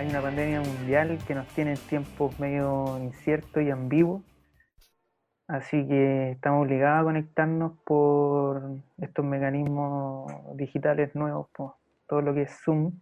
[0.00, 4.22] hay una pandemia mundial que nos tiene en tiempos medio inciertos y ambiguos.
[5.46, 11.74] Así que estamos obligados a conectarnos por estos mecanismos digitales nuevos, por
[12.08, 12.98] todo lo que es Zoom.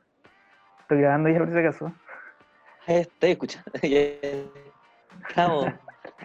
[0.81, 1.93] Estoy grabando ya por si acaso.
[2.89, 3.71] Estoy escuchando.
[5.29, 5.67] Estamos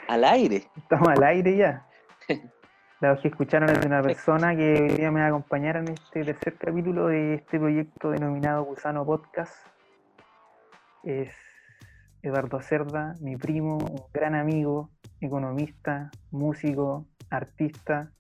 [0.07, 0.63] al aire.
[0.75, 1.85] Estamos al aire ya.
[2.99, 5.89] La que escucharon es de una persona que hoy día me va a acompañar en
[5.89, 9.72] este tercer capítulo de este proyecto denominado Gusano Podcast.
[11.03, 11.29] Es
[12.21, 14.89] Eduardo Cerda, mi primo, un gran amigo,
[15.19, 18.11] economista, músico, artista,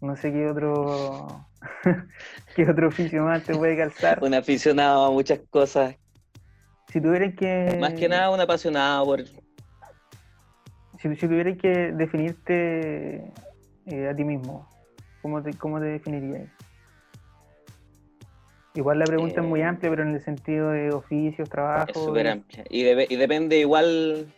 [0.00, 1.46] no sé qué otro
[2.56, 4.18] qué otro oficio más te puede calzar.
[4.22, 5.96] Un aficionado a muchas cosas.
[6.88, 7.78] Si tuvieras que.
[7.80, 9.24] Más que nada un apasionado por.
[10.98, 13.32] Si, si tuvieras que definirte
[13.86, 14.68] eh, a ti mismo,
[15.22, 16.50] ¿cómo te, cómo te definirías?
[18.74, 21.90] Igual la pregunta es muy Eh, amplia, pero en el sentido de oficios, trabajos.
[21.94, 22.64] Es súper amplia.
[22.70, 24.32] Y, y depende igual,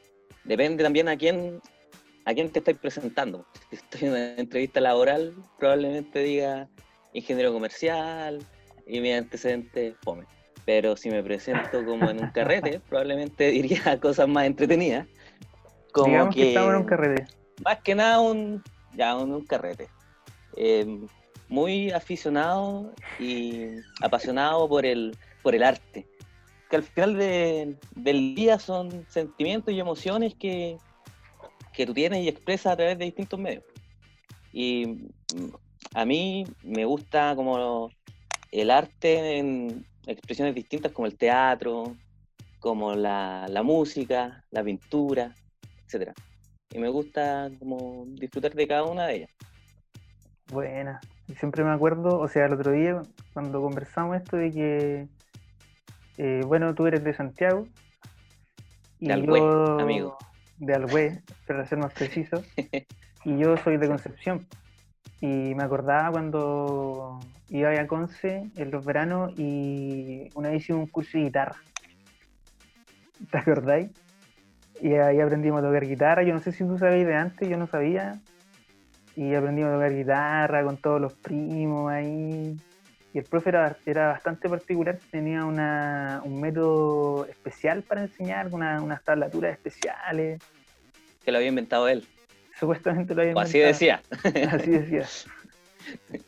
[0.45, 1.61] depende también a quién,
[2.25, 3.47] a quién te estáis presentando.
[3.71, 6.69] Si estoy en una entrevista laboral, probablemente diga
[7.13, 8.41] ingeniero comercial
[8.87, 10.25] y mi antecedente fome.
[10.67, 15.07] Pero si me presento como en un carrete, probablemente diría cosas más entretenidas.
[15.93, 17.27] Como Digamos que, que, estamos en un carrete.
[17.65, 18.63] más que nada un,
[18.97, 19.89] ya un, un carrete.
[20.57, 20.99] Eh,
[21.55, 23.67] muy aficionado y
[24.03, 26.07] apasionado por el, por el arte.
[26.69, 30.77] Que al final de- del día son sentimientos y emociones que,
[31.73, 33.65] que tú tienes y expresas a través de distintos medios.
[34.53, 35.49] Y mm,
[35.95, 37.91] a mí me gusta como
[38.51, 41.97] el arte en expresiones distintas como el teatro,
[42.59, 45.35] como la, la música, la pintura,
[45.87, 46.15] etcétera
[46.73, 49.31] y me gusta como disfrutar de cada una de ellas.
[50.49, 51.01] Buena.
[51.29, 53.01] Y siempre me acuerdo, o sea, el otro día,
[53.33, 55.09] cuando conversamos esto de que,
[56.19, 57.67] eh, bueno, tú eres de Santiago.
[58.99, 60.19] Y De Alhué, yo- amigo.
[60.59, 62.43] De Alhué, para ser más preciso.
[63.25, 64.47] y yo soy de Concepción.
[65.21, 67.19] Y me acordaba cuando
[67.49, 71.57] iba a Conce en los veranos y una vez hicimos un curso de guitarra.
[73.31, 73.91] ¿Te acordáis?
[74.81, 76.23] Y ahí aprendimos a tocar guitarra.
[76.25, 78.21] Yo no sé si tú sabías de antes, yo no sabía.
[79.17, 82.57] Y aprendimos a tocar guitarra con todos los primos ahí.
[83.13, 88.81] Y el profe era, era bastante particular, tenía una, un método especial para enseñar, una-
[88.83, 90.41] unas tablaturas especiales.
[91.25, 92.05] Que lo había inventado él.
[92.59, 93.73] Supuestamente lo había O así inventado.
[93.73, 94.03] decía.
[94.57, 95.07] Así decía.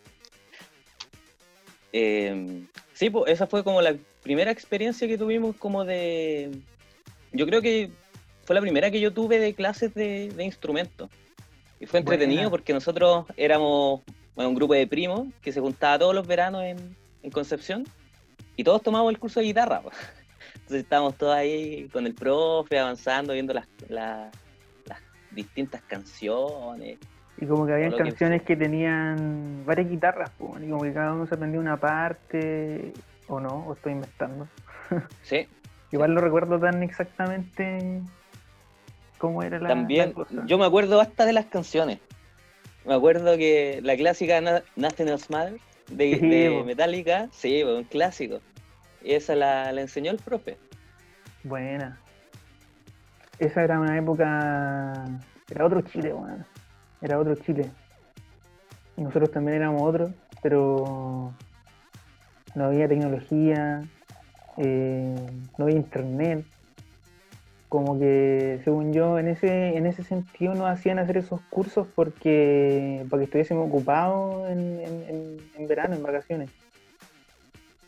[1.92, 6.50] Eh, sí, pues esa fue como la primera experiencia que tuvimos como de...
[7.32, 7.91] Yo creo que
[8.44, 11.08] fue la primera que yo tuve de clases de, de instrumentos.
[11.81, 12.50] Y fue entretenido Buena.
[12.50, 14.00] porque nosotros éramos
[14.34, 17.84] bueno, un grupo de primos que se juntaba todos los veranos en, en Concepción
[18.56, 19.81] y todos tomábamos el curso de guitarra.
[19.82, 19.94] pues.
[20.54, 24.32] Entonces estábamos todos ahí con el profe avanzando, viendo las, las-
[24.86, 24.98] las
[25.31, 26.98] distintas canciones.
[27.38, 31.12] Y como que habían que- canciones que tenían varias guitarras, pues, y como que cada
[31.12, 32.92] uno se aprendía una parte,
[33.28, 34.48] o no, o estoy inventando.
[35.22, 35.47] Sí,
[35.92, 38.00] Igual no recuerdo tan exactamente
[39.26, 40.42] cómo era la, También, la cosa.
[40.47, 41.98] yo me acuerdo hasta de las canciones.
[42.84, 44.41] Me acuerdo que la clásica
[44.76, 45.60] Nothing Else Matters
[45.91, 46.62] de, Sí, de.
[46.64, 48.41] Metallica, sí, un clásico.
[49.03, 50.56] Y esa la, la enseñó el profe.
[51.44, 52.00] Buena.
[53.38, 55.04] Esa era una época.
[55.50, 56.44] Era otro Chile, weón.
[57.03, 57.70] Era otro Chile.
[58.97, 60.10] Nosotros también éramos otros,
[60.42, 61.32] pero
[62.54, 63.82] no había tecnología,
[64.56, 65.15] eh,
[65.59, 66.47] no había internet.
[67.69, 73.04] Como que, según yo, en ese, en ese sentido nos hacían hacer esos cursos porque
[73.10, 74.81] para que estuviésemos ocupados en,
[75.56, 76.50] en- verano, en vacaciones.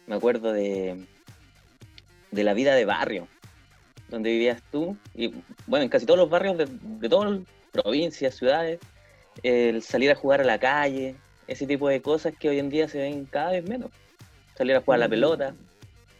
[0.08, 0.96] Me acuerdo de,
[2.32, 3.28] de la vida de barrio,
[4.08, 4.96] donde vivías tú.
[5.14, 5.32] Y
[5.66, 7.40] bueno, en casi todos los barrios de, de todas las
[7.70, 8.80] provincias, ciudades,
[9.44, 11.14] el salir a jugar a la calle,
[11.46, 13.90] ese tipo de cosas que hoy en día se ven cada vez menos.
[14.56, 15.10] Salir a jugar a la Sí.
[15.10, 15.54] pelota,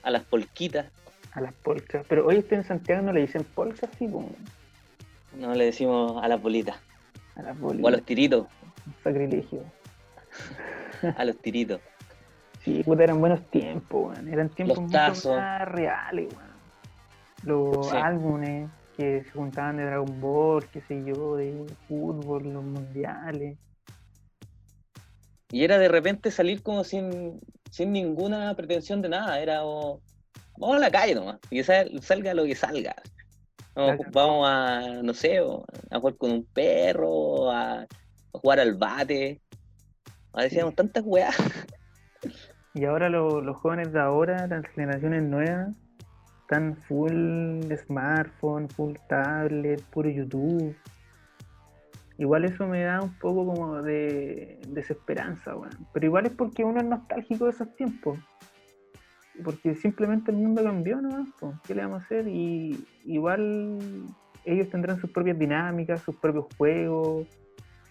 [0.05, 0.87] a las polquitas.
[1.33, 2.05] A las polcas.
[2.09, 4.25] Pero hoy estoy en Santiago no le dicen polcas, sí, po,
[5.37, 6.77] No le decimos a las bolitas.
[7.37, 7.93] a las O a bolitas.
[7.93, 8.47] los tiritos.
[9.05, 9.63] Sacrilegio.
[11.17, 11.81] A los tiritos.
[12.65, 14.29] Sí, puta, eran buenos tiempos, weón.
[14.33, 16.49] Eran tiempos Los mucho más reales, weón.
[17.45, 17.97] Los Sí.
[17.97, 23.57] álbumes que se juntaban de Dragon Ball, qué sé yo, de fútbol, los mundiales.
[25.53, 27.41] Y era de repente salir como sin,
[27.71, 29.41] sin ninguna pretensión de nada.
[29.41, 30.01] Era o,
[30.59, 31.39] vamos a la calle nomás.
[31.51, 32.95] Y que sal- salga lo que salga.
[33.75, 34.11] Vamos, Claro.
[34.13, 37.87] vamos a, no sé, a jugar con un perro, a, a
[38.33, 39.41] jugar al bate.
[40.35, 41.37] Decíamos tantas weas.
[42.75, 45.69] Y ahora lo- los jóvenes de ahora, las generaciones nuevas,
[46.43, 50.77] están full smartphone, full tablet, puro YouTube.
[52.19, 55.71] Igual eso me da un poco como de desesperanza, weón.
[55.93, 58.19] Pero igual es porque uno es nostálgico de esos tiempos.
[59.45, 61.27] Porque simplemente el mundo cambió, ¿no?
[61.67, 62.27] ¿Qué le vamos a hacer?
[62.29, 63.79] Y igual
[64.45, 67.27] ellos tendrán sus propias dinámicas, sus propios juegos,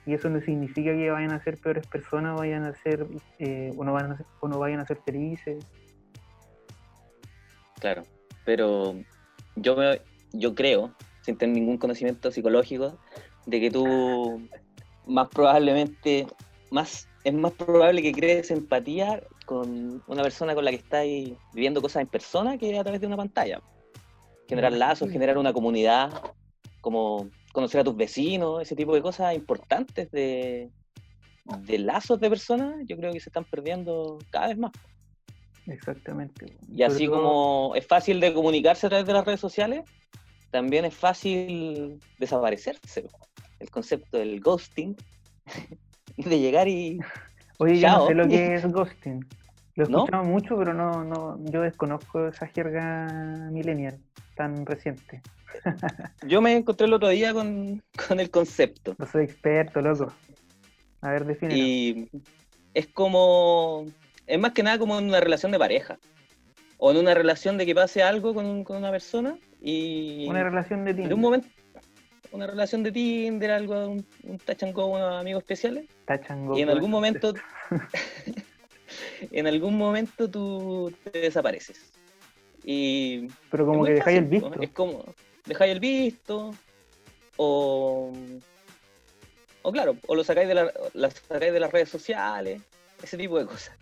[0.08, 3.06] y eso no significa que vayan a ser peores personas vayan a ser
[3.40, 5.66] eh, o, no vayan a ser, o no vayan a ser felices.
[7.80, 8.04] Claro,
[8.46, 8.96] pero
[9.58, 9.76] yo
[10.32, 12.98] yo creo, sin tener ningún conocimiento psicológico,
[13.46, 14.48] de que tú
[15.06, 16.26] más probablemente,
[16.72, 21.06] más es más probable que crees empatía con una persona con la que estás
[21.54, 23.62] viviendo cosas en persona que a través de una pantalla.
[24.50, 26.12] Generar lazos, generar una comunidad,
[26.82, 30.70] como conocer a tus vecinos, ese tipo de cosas importantes de,
[31.62, 34.74] de lazos de personas, yo creo que se están perdiendo cada vez más.
[35.66, 36.58] Exactamente.
[36.70, 39.86] Y así como es fácil de comunicarse a través de las redes sociales,
[40.52, 43.08] también es fácil desaparecerse.
[43.60, 44.98] El concepto del ghosting,
[46.18, 47.00] de llegar y...
[47.58, 49.26] Oye, yo no sé lo que es ghosting.
[49.76, 53.08] Lo he escuchado mucho, pero no, no, yo desconozco esa jerga
[53.52, 54.00] millennial
[54.36, 55.22] tan reciente.
[56.28, 58.96] Yo me encontré el otro día con, el concepto.
[58.98, 60.14] No soy experto, loco.
[61.02, 61.58] A ver, define.
[61.58, 62.10] Y
[62.74, 63.86] es como.
[64.28, 65.98] Es más que nada como en una relación de pareja.
[66.78, 70.28] O en una relación de que pase algo con, una persona y.
[70.30, 71.14] Una relación de Tinder.
[71.14, 71.48] un momento.
[72.32, 75.86] Una relación de Tinder, algo, un, un tachango, unos amigos especiales.
[76.56, 77.34] Y en algún momento.
[79.32, 81.92] en algún momento tú te desapareces.
[82.64, 83.28] Y.
[83.50, 84.62] Pero como que dejáis el visto.
[84.62, 85.06] Es como
[85.48, 86.54] dejáis el visto,
[87.38, 88.14] o,
[89.62, 90.72] o claro, o lo sacáis de, la,
[91.10, 92.62] sacáis de las redes sociales,
[93.02, 93.76] ese tipo de cosas.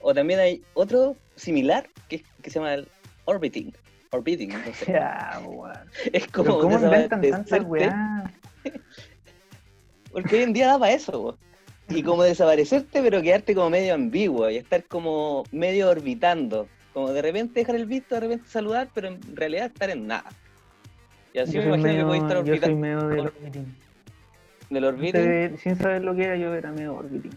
[0.00, 2.88] O también hay otro similar que, que se llama el
[3.26, 3.72] orbiting.
[4.12, 4.98] Orbiting, no sé.
[6.12, 6.58] Es como.
[6.58, 8.32] ¿Cómo inventan tantas weá?
[10.12, 11.38] Porque hoy en día da para eso,
[11.88, 16.66] Y como desaparecerte, pero quedarte como medio ambiguo y estar como medio orbitando.
[16.92, 20.28] Como de repente dejar el visto, de repente saludar, pero en realidad estar en nada.
[21.32, 22.66] Y así yo me imagino que voy a estar orbitando.
[22.66, 23.76] Yo soy medio del orbiting.
[24.70, 25.58] ¿Del orbiting?
[25.58, 27.32] Sin saber lo que era, yo era medio orbiting.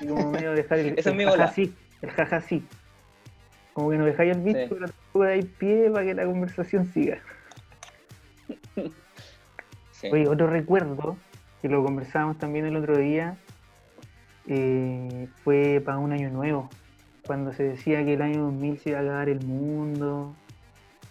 [0.00, 2.64] Y como medio dejar el, Ese el jaja sí, el jaja sí.
[3.74, 7.18] Como que no dejáis el visto, pero tampoco dais pie para que la conversación siga.
[9.90, 10.08] Sí.
[10.10, 11.16] Oye, otro recuerdo,
[11.62, 13.38] que lo conversábamos también el otro día,
[14.46, 16.68] eh, fue para un año nuevo,
[17.24, 20.34] cuando se decía que el año 2000 se iba a acabar el mundo,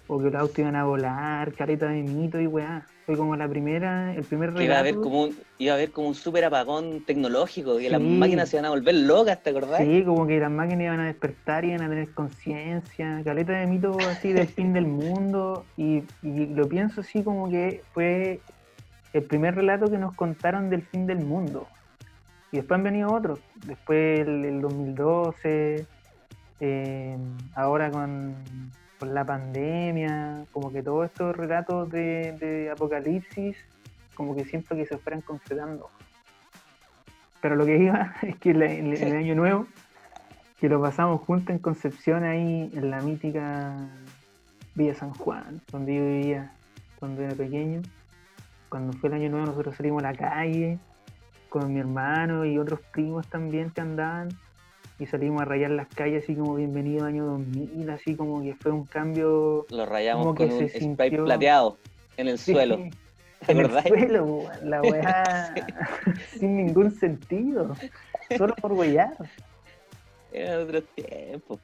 [0.07, 2.85] o que los autos iban a volar, careta de mito y weá.
[3.05, 4.63] Fue como la primera, el primer relato.
[4.63, 7.99] Iba a haber como un, iba a haber como un súper apagón tecnológico, que las
[7.99, 9.81] máquinas se iban a volver locas, ¿te acordás?
[9.81, 13.67] Sí, como que las máquinas iban a despertar, y iban a tener conciencia, caleta de
[13.67, 18.39] mito así del fin del mundo, y, lo pienso así como que fue
[19.11, 21.67] el primer relato que nos contaron del fin del mundo.
[22.53, 25.85] Y después han venido otros, después el, 2012,
[26.61, 27.17] eh,
[27.55, 28.35] ahora con
[29.05, 33.57] la pandemia, como que todos estos relatos de, apocalipsis,
[34.15, 35.89] como que siento que se fueran concretando.
[37.41, 39.67] Pero lo que iba es que en el año nuevo,
[40.59, 43.75] que lo pasamos juntos en Concepción, ahí en la mítica
[44.75, 46.53] Villa San Juan, donde yo vivía
[46.99, 47.81] cuando era pequeño.
[48.69, 50.79] Cuando fue el año nuevo nosotros salimos a la calle
[51.49, 54.29] con mi hermano y otros primos también que andaban
[55.03, 58.71] y salimos a rayar las calles así como bienvenido año 2000, así como que fue
[58.71, 59.65] un cambio.
[59.69, 61.77] Lo rayamos con un spray plateado
[62.15, 62.75] en el suelo.
[63.47, 65.53] en el suelo, la weá
[66.39, 67.75] sin ningún sentido,
[68.37, 69.13] solo por huellar.
[70.31, 71.59] Era otro tiempo.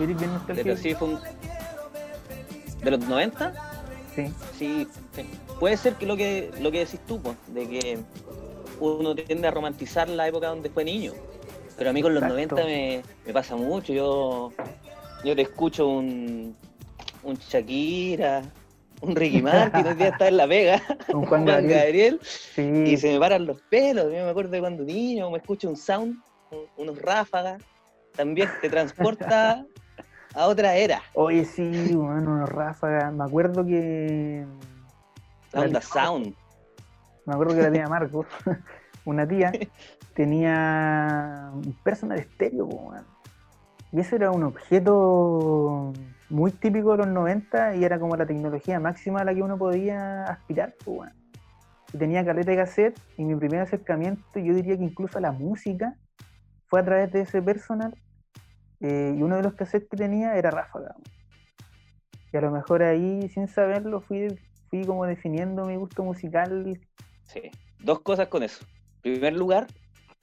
[0.00, 0.76] ¿Eres bien nostálgico?
[0.76, 1.20] sí, fue un...
[2.82, 3.52] ¿De los 90?
[4.14, 4.32] Sí.
[4.58, 4.88] Sí,
[5.58, 7.98] puede ser que lo que lo que decís tú, pues, de que
[8.80, 11.12] uno tiende a romantizar la época donde fue niño.
[11.76, 13.92] Pero a mí con los 90 me, me, pasa mucho.
[13.92, 14.52] Yo,
[15.24, 16.54] yo te escucho un,
[17.24, 18.42] un Shakira,
[19.00, 20.80] un Ricky Martin, hoy día está en La Vega,
[21.12, 22.20] un Juan, Gabriel,
[22.56, 24.04] y se me paran los pelos.
[24.04, 26.16] Yo me acuerdo de cuando niño, me escucho un sound,
[26.76, 27.62] unos ráfagas,
[28.14, 29.66] también te transporta
[30.34, 31.02] a otra era.
[31.14, 33.12] Oye, sí, bueno, unos ráfagas.
[33.12, 34.44] Me acuerdo que.
[35.52, 36.34] La onda sound.
[37.26, 38.26] Me acuerdo que la tía Marco,
[39.04, 39.52] una tía,
[40.14, 42.68] tenía un personal estéreo,
[43.92, 45.92] y eso era un objeto
[46.28, 49.56] muy típico de los 90 y era como la tecnología máxima a la que uno
[49.56, 50.74] podía aspirar.
[51.92, 55.30] Y tenía caleta de cassette y mi primer acercamiento, yo diría que incluso a la
[55.30, 55.94] música,
[56.66, 57.94] fue a través de ese personal.
[58.84, 60.94] Eh, y uno de los cassettes que tenía era Ráfaga.
[62.30, 64.28] Y a lo mejor ahí, sin saberlo, fui,
[64.68, 66.78] fui como definiendo mi gusto musical.
[67.22, 68.62] Sí, dos cosas con eso.
[69.02, 69.68] En primer lugar,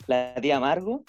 [0.06, 1.04] la tía Amargo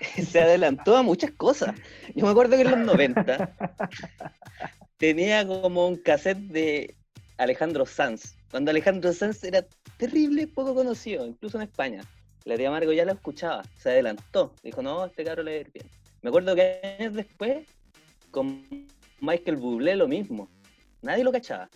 [0.22, 1.74] se adelantó a muchas cosas.
[2.14, 3.56] Yo me acuerdo que en los 90
[4.98, 6.94] tenía como un cassette de
[7.38, 9.64] Alejandro Sanz, cuando Alejandro Sanz era
[9.96, 12.02] terrible, poco conocido, incluso en España.
[12.44, 15.60] La tía Margo ya lo escuchaba, se adelantó, dijo, no, este cabro le va a
[15.60, 15.99] ir bien.
[16.22, 17.66] Me acuerdo que años después,
[18.30, 18.64] con
[19.20, 20.48] Michael Bublé lo mismo,
[21.02, 21.68] nadie lo cachaba.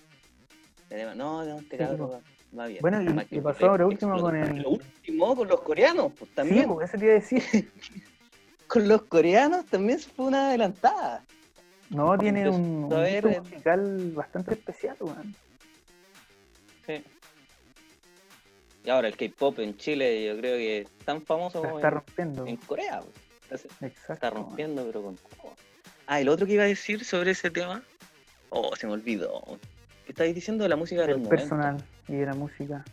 [1.17, 2.21] No, no, este cabro
[2.57, 2.81] va, bien.
[2.81, 4.63] Bueno, y, pasó ahora último con el...
[4.63, 6.63] Lo último con los coreanos, pues también.
[6.63, 7.73] Sí, pues eso te iba a decir.
[8.69, 11.25] con los coreanos también fue una adelantada.
[11.91, 15.35] No, tiene un, un musical bastante especial, weón.
[16.87, 17.03] Sí.
[18.85, 22.47] Y ahora el K-pop en Chile, yo creo que es tan famoso como está rompiendo.
[22.47, 23.01] en Corea.
[23.81, 24.13] Exacto.
[24.15, 25.17] Está rompiendo, pero con
[26.07, 27.83] Ah, el otro que iba a decir sobre ese tema.
[28.51, 29.43] Oh, se me olvidó.
[30.05, 32.85] ¿Qué estáis diciendo de la música de los personal y de la música.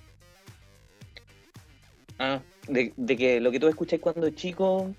[2.20, 4.94] Ah, de, de que lo que tú escucháis cuando es chico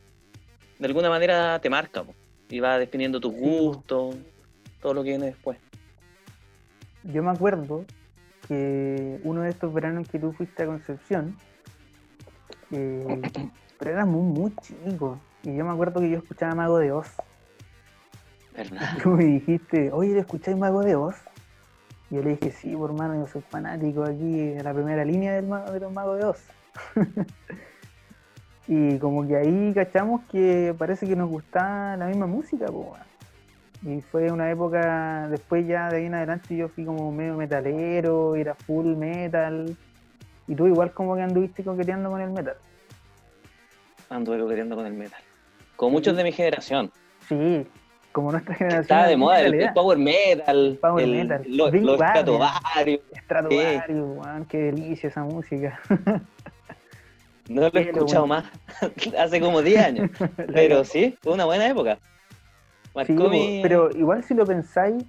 [0.78, 2.04] de alguna manera te marca
[2.48, 4.16] y va definiendo tus gustos,
[4.80, 5.56] todo lo que viene después.
[7.04, 7.84] Yo me acuerdo
[8.48, 11.36] que uno de estos veranos que tú fuiste a Concepción,
[12.72, 13.22] eh,
[13.78, 15.20] pero era muy, muy chico.
[15.42, 17.08] Y yo me acuerdo que yo escuchaba Mago de Oz.
[18.56, 18.98] ¿Verdad?
[19.02, 21.16] tú me dijiste, oye, escucháis Mago de Oz?
[22.10, 25.32] Y yo le dije, sí, por hermano, yo soy fanático aquí en la primera línea
[25.32, 26.44] del, de los Magos de Oz.
[28.68, 32.66] Y como que ahí cachamos que parece que nos gustaba la misma música,
[33.82, 38.36] Y fue una época, después ya de ahí en adelante yo fui como medio metalero,
[38.36, 39.76] era full metal.
[40.46, 42.56] Y tú igual como que anduviste coqueteando con el metal.
[44.08, 45.22] Anduve coqueteando con el metal.
[45.76, 46.90] Como muchos de mi generación.
[47.28, 47.66] Sí,
[48.12, 48.82] como nuestra generación.
[48.82, 50.78] Estaba de moda el, power metal.
[50.80, 51.42] Power metal.
[51.46, 53.00] los Stratovarius.
[53.24, 55.80] Stratovarius, qué delicia esa música.
[57.48, 58.44] No lo he escuchado más,
[59.18, 60.10] hace como 10 años.
[60.54, 61.98] pero sí, fue una buena época.
[62.94, 65.04] Pero igual si lo pensáis,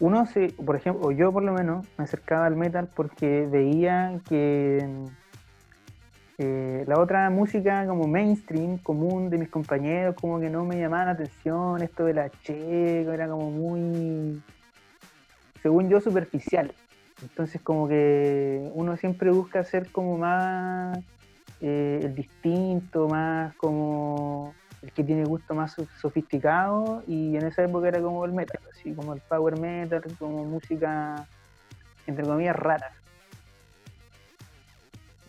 [0.00, 4.86] uno se, por ejemplo, yo por lo menos, me acercaba al metal porque veía que
[6.38, 11.06] eh, la otra música como mainstream, común de mis compañeros, como que no me llamaba
[11.06, 14.42] la atención, esto de la checo, era como muy,
[15.62, 16.74] según yo, superficial.
[17.22, 20.98] Entonces como que uno siempre busca ser como más
[21.60, 27.88] eh, el distinto, más como el que tiene gusto más sofisticado y en esa época
[27.88, 31.26] era como el metal, así como el power metal, como música
[32.06, 32.92] entre comillas rara.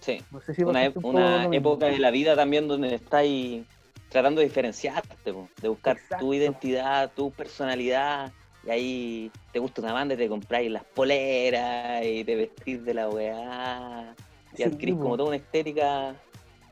[0.05, 0.23] Sí,
[0.63, 3.65] una, época de la vida también donde estáis
[4.09, 5.15] tratando de diferenciarte,
[5.61, 8.31] de buscar tu identidad, tu personalidad,
[8.63, 12.93] y ahí te gusta una banda y te compráis las poleras y te vestís de
[12.93, 14.13] la weá
[14.55, 16.15] y adquirís como toda una estética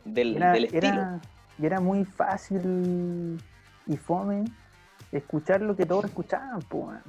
[0.05, 1.19] del, estilo.
[1.57, 3.39] y era muy fácil
[3.87, 4.45] y fome
[5.11, 6.99] escuchar lo que todos escuchaban, pues.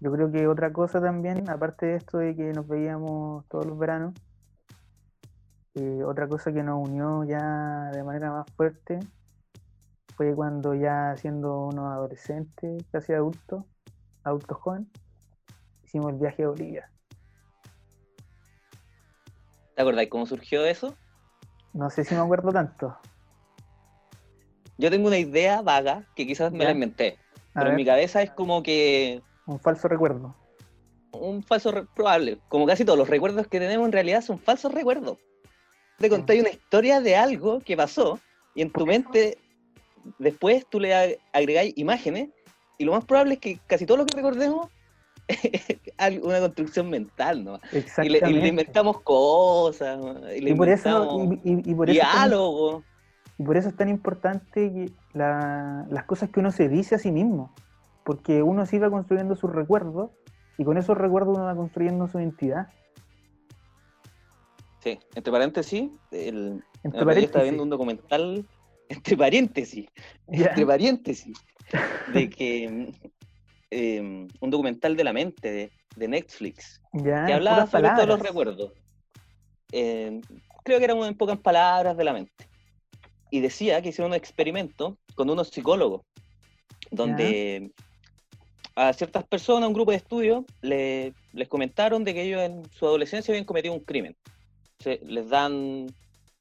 [0.00, 3.78] Yo creo que otra cosa también, aparte de esto de que nos veíamos todos los
[3.78, 4.14] veranos,
[5.74, 9.00] eh, otra cosa que nos unió ya de manera más fuerte
[10.16, 13.64] fue cuando ya siendo unos adolescentes, casi adultos,
[14.22, 14.88] adultos jóvenes,
[15.84, 16.90] hicimos el viaje a Bolivia.
[19.74, 20.94] ¿Te acordáis cómo surgió eso?
[21.72, 22.96] No sé si me acuerdo tanto.
[24.78, 27.18] Yo tengo una idea vaga que quizás me la inventé,
[27.52, 29.22] pero en mi cabeza es como que...
[29.46, 30.36] Un falso recuerdo.
[31.12, 32.38] Un falso probable.
[32.48, 35.18] Como casi todos los recuerdos que tenemos en realidad son falsos recuerdos.
[35.98, 38.18] Te conté una historia de algo que pasó
[38.54, 39.38] y en tu mente
[40.18, 42.28] después tú le agregáis imágenes
[42.78, 44.68] y lo más probable es que casi todo lo que recordemos
[45.28, 47.60] es una construcción mental, ¿no?
[47.72, 49.98] Y le, y le inventamos cosas,
[50.36, 52.82] y, le y por eso, y, y por eso diálogo.
[53.38, 57.10] Y por eso es tan importante la, las cosas que uno se dice a sí
[57.10, 57.52] mismo,
[58.04, 60.10] porque uno se va construyendo sus recuerdos
[60.56, 62.68] y con esos recuerdos uno va construyendo su identidad.
[64.84, 67.24] Sí, entre paréntesis, el, entre paréntesis.
[67.24, 68.46] estaba viendo un documental,
[68.90, 69.86] entre paréntesis,
[70.28, 71.38] entre paréntesis,
[72.12, 72.92] de que
[73.70, 78.72] eh, un documental de la mente de, de Netflix, que hablaba sobre todos los recuerdos.
[79.72, 80.20] Eh,
[80.64, 82.46] creo que eran en pocas palabras de la mente.
[83.30, 86.02] Y decía que hicieron un experimento con unos psicólogos,
[86.90, 87.72] donde
[88.76, 92.84] a ciertas personas, un grupo de estudio, le, les comentaron de que ellos en su
[92.84, 94.14] adolescencia habían cometido un crimen.
[94.84, 95.86] Les dan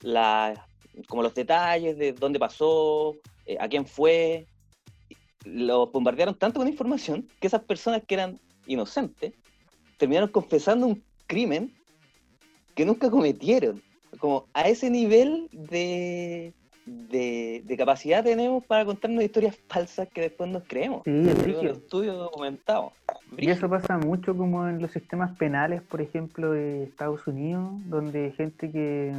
[0.01, 0.67] la,
[1.07, 4.47] como los detalles de dónde pasó, eh, a quién fue.
[5.45, 9.33] Los bombardearon tanto con información que esas personas que eran inocentes
[9.97, 11.73] terminaron confesando un crimen
[12.75, 13.81] que nunca cometieron.
[14.19, 16.53] Como a ese nivel de,
[16.85, 21.03] de, capacidad tenemos para contarnos historias falsas que después nos creemos.
[21.05, 22.91] Sí, es un estudio documentado.
[23.37, 28.31] Y eso pasa mucho como en los sistemas penales, por ejemplo, de Estados Unidos, donde
[28.31, 29.11] gente que,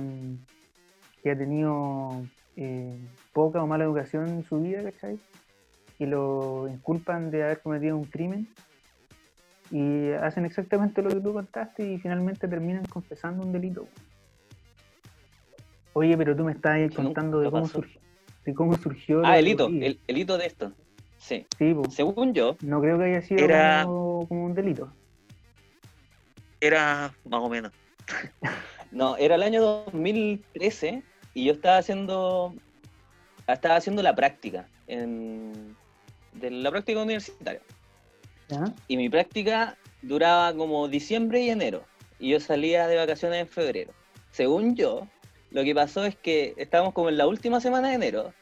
[1.23, 2.23] que ha tenido
[2.57, 2.99] eh,
[3.33, 5.19] poca o mala educación en su vida, ¿cachai?
[5.99, 8.49] Y lo inculpan de haber cometido un crimen
[9.71, 13.87] y hacen exactamente lo que tú contaste y finalmente terminan confesando un delito.
[15.95, 18.01] Oye, pero tú me estás contando de cómo, surgió,
[18.45, 19.23] de cómo surgió.
[19.25, 20.73] Ah, el hito, el, hito de esto.
[21.19, 21.47] Sí.
[21.89, 22.57] Según yo.
[22.63, 23.85] No creo que haya sido era...
[23.85, 24.93] como, un delito.
[26.61, 27.73] Era más o menos.
[28.91, 31.03] no, era el año 2013
[31.33, 32.55] y yo estaba haciendo.
[33.47, 34.67] Estaba haciendo la práctica.
[34.89, 35.77] En,
[36.33, 37.63] de la práctica universitaria.
[38.89, 41.85] Y mi práctica duraba como diciembre y enero.
[42.19, 43.93] Y yo salía de vacaciones en febrero.
[44.31, 45.09] Según yo,
[45.55, 48.35] lo que pasó es que estábamos como en la última semana de enero.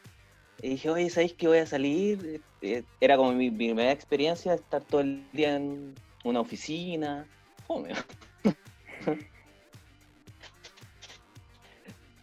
[0.63, 2.41] Y dije, oye, ¿sabéis que voy a salir?
[2.63, 5.95] Eh, era como mi, primera experiencia estar todo el día en
[6.25, 7.27] una oficina.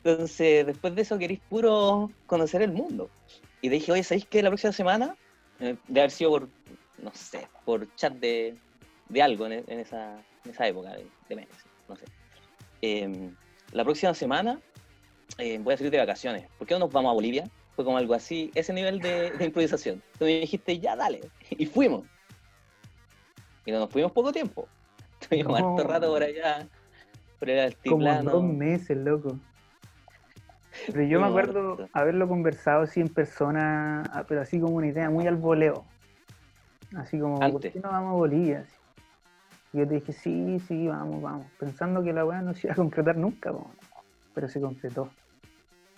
[0.04, 3.12] Entonces, después de eso queréis puro conocer el mundo.
[3.62, 5.16] Y dije, oye, ¿sabéis que la próxima semana?
[5.60, 6.50] Eh, de haber sido por,
[6.98, 8.58] no sé, por chat de,
[9.08, 12.06] de algo en, esa, en, esa, época de, de meses, no sé.
[12.82, 13.36] Em,
[13.72, 14.60] la próxima semana
[15.40, 17.50] eh, voy a salir de vacaciones, ¿por qué no nos vamos a Bolivia?
[17.76, 20.02] Fue como algo así, ese nivel de, improvisación.
[20.18, 22.06] Tú me dijiste, ya dale, y fuimos.
[23.66, 24.68] Y no nos fuimos poco tiempo.
[25.22, 25.70] Estuvimos no.
[25.70, 26.68] harto rato por allá,
[27.40, 28.32] por el altiplano.
[28.32, 29.38] Como dos meses, loco.
[30.88, 35.10] Pero yo me acuerdo haberlo conversado así en persona, ah, pero así como una idea
[35.10, 35.86] muy al voleo.
[36.96, 37.52] Así como, Antes.
[37.52, 38.66] ¿por qué no vamos a Bolivia?
[39.74, 41.48] Y yo te dije, sí, sí, vamos, vamos.
[41.60, 43.54] Pensando que la weá no se iba a concretar nunca,
[44.34, 45.10] pero se concretó.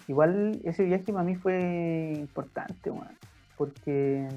[0.07, 2.91] Igual ese viaje para mí fue importante,
[3.57, 4.27] porque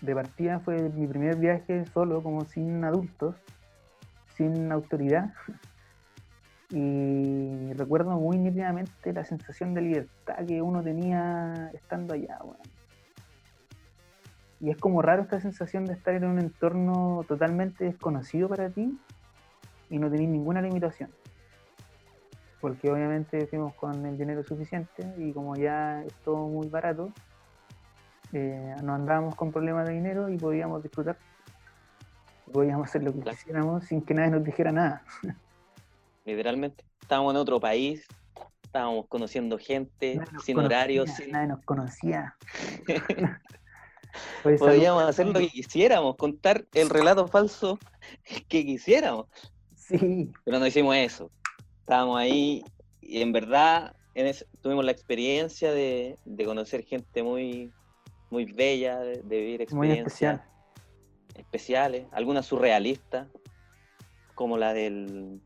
[0.00, 3.36] de partida fue mi primer viaje solo, como sin adultos,
[4.36, 5.32] sin autoridad.
[6.70, 12.40] Y recuerdo muy nítidamente la sensación de libertad que uno tenía estando allá.
[14.60, 18.98] Y es como raro esta sensación de estar en un entorno totalmente desconocido para ti
[19.88, 21.08] y no tener ninguna limitación
[22.60, 27.12] porque obviamente fuimos con el dinero suficiente y como ya es todo muy barato,
[28.32, 31.16] eh, no andábamos con problemas de dinero y podíamos disfrutar.
[32.52, 35.02] Podíamos hacer lo que quisiéramos sin que nadie nos dijera nada.
[36.24, 38.06] Literalmente, estábamos en otro país,
[38.62, 41.10] estábamos conociendo gente, sin horarios.
[41.30, 42.34] Nadie nos conocía.
[44.42, 47.78] Podíamos hacer lo que quisiéramos, contar el relato falso
[48.48, 49.26] que quisiéramos.
[49.74, 50.32] Sí.
[50.44, 51.30] Pero no hicimos eso
[51.88, 52.62] estábamos ahí
[53.00, 53.96] y en verdad
[54.60, 57.72] tuvimos la experiencia de, conocer gente muy,
[58.28, 60.42] muy bella, de, vivir experiencias
[61.34, 63.26] especiales, algunas surrealistas,
[64.34, 65.40] como la del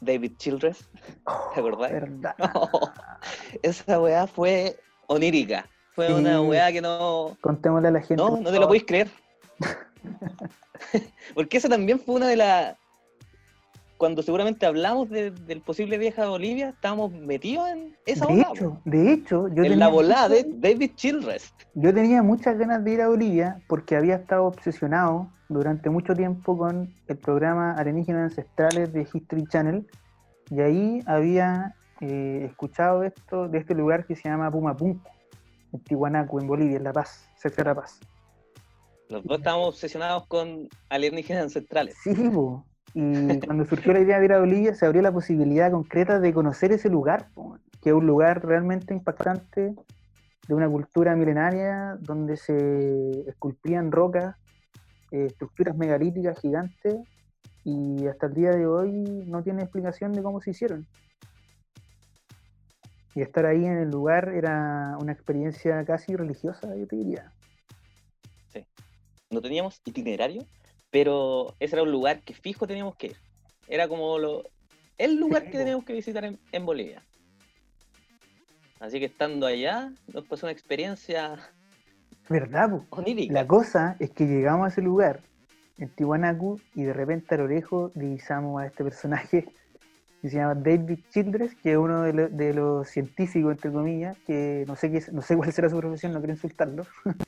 [0.00, 0.88] David Childress,
[1.52, 1.92] ¿te acordás?
[1.92, 2.36] Verdad.
[3.62, 4.78] esa weá fue
[5.08, 7.36] onírica, fue una weá que no...
[7.42, 8.16] Contémosle a la gente.
[8.16, 9.10] No, no te lo podéis creer.
[11.34, 12.76] Porque esa también fue una de las
[14.04, 19.12] cuando seguramente hablamos del posible viaje a Bolivia, estábamos metidos en esa de Hecho, de
[19.14, 21.54] hecho, yo en la volada de David Childress.
[21.72, 26.58] Yo tenía muchas ganas de ir a Bolivia porque había estado obsesionado durante mucho tiempo
[26.58, 29.86] con el programa Alienígenas Ancestrales de History Channel
[30.50, 35.08] y ahí había eh, escuchado esto de este lugar que se llama Pumapunku,
[35.72, 38.00] en Tihuanaco, en Bolivia, en La Paz, cerca de La Paz.
[39.08, 41.96] Los dos estábamos obsesionados con alienígenas ancestrales.
[42.04, 42.66] Sí, po.
[42.94, 46.32] Y cuando surgió la idea de ir a Bolivia, se abrió la posibilidad concreta de
[46.32, 47.28] conocer ese lugar,
[47.82, 49.74] que es un lugar realmente impactante,
[50.46, 54.36] de una cultura milenaria, donde se esculpían rocas,
[55.10, 56.96] eh, estructuras megalíticas gigantes,
[57.64, 58.92] y hasta el día de hoy
[59.26, 60.86] no tiene explicación de cómo se hicieron.
[63.14, 67.32] Y estar ahí en el lugar era una experiencia casi religiosa, yo te diría.
[68.48, 68.66] Sí.
[69.30, 70.42] No teníamos itinerario,
[70.94, 73.16] pero ese era un lugar que fijo teníamos que ir.
[73.66, 74.44] Era como lo,
[74.96, 77.02] el lugar que teníamos que visitar en, en Bolivia.
[78.78, 81.36] Así que estando allá, nos pasó una experiencia
[82.28, 82.80] ¿Verdad?
[82.90, 83.34] onírica.
[83.34, 85.18] La cosa es que llegamos a ese lugar,
[85.78, 89.46] en Tiwanaku, y de repente a lo lejos divisamos a este personaje
[90.22, 94.16] que se llama David Childress, que es uno de, lo- de los científicos, entre comillas,
[94.28, 96.86] que no sé, qué, es- no sé cuál será su profesión, no quiero insultarlo,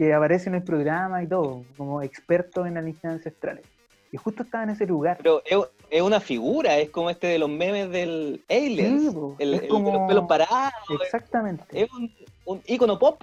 [0.00, 3.66] que aparece en el programa y todo, como experto en alienígenas ancestrales.
[4.10, 5.18] Y justo estaba en ese lugar.
[5.18, 5.58] Pero es,
[5.90, 9.02] es una figura, es como este de los memes del Aliens.
[9.02, 10.72] Sí, po, el, es el como- de los pelos parados.
[11.04, 11.64] Exactamente.
[11.82, 12.10] Es un,
[12.46, 13.22] un ícono pop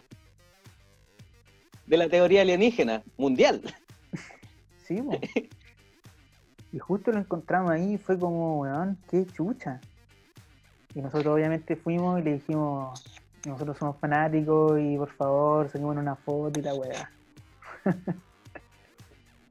[1.88, 3.60] de la teoría alienígena mundial.
[4.86, 5.20] Sí, po.
[6.72, 9.82] Y justo lo encontramos ahí y fue como, weón, qué chucha.
[10.94, 13.04] Y nosotros obviamente fuimos y le dijimos,
[13.48, 17.12] nosotros somos fanáticos y por favor, saquemos una foto y la weá.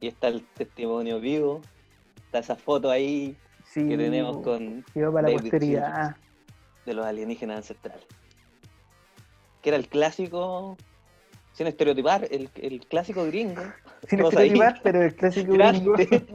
[0.01, 1.63] Y está el testimonio vivo,
[2.27, 6.17] está esa foto ahí Sí, que tenemos con para la posteridad.
[6.85, 8.05] de los alienígenas ancestrales.
[9.63, 10.77] Que era el clásico,
[11.53, 13.63] sin estereotipar, el, el clásico gringo,
[14.09, 14.27] Sin ahí.
[14.29, 15.93] estereotipar, pero el clásico gringo.
[15.95, 16.27] grande,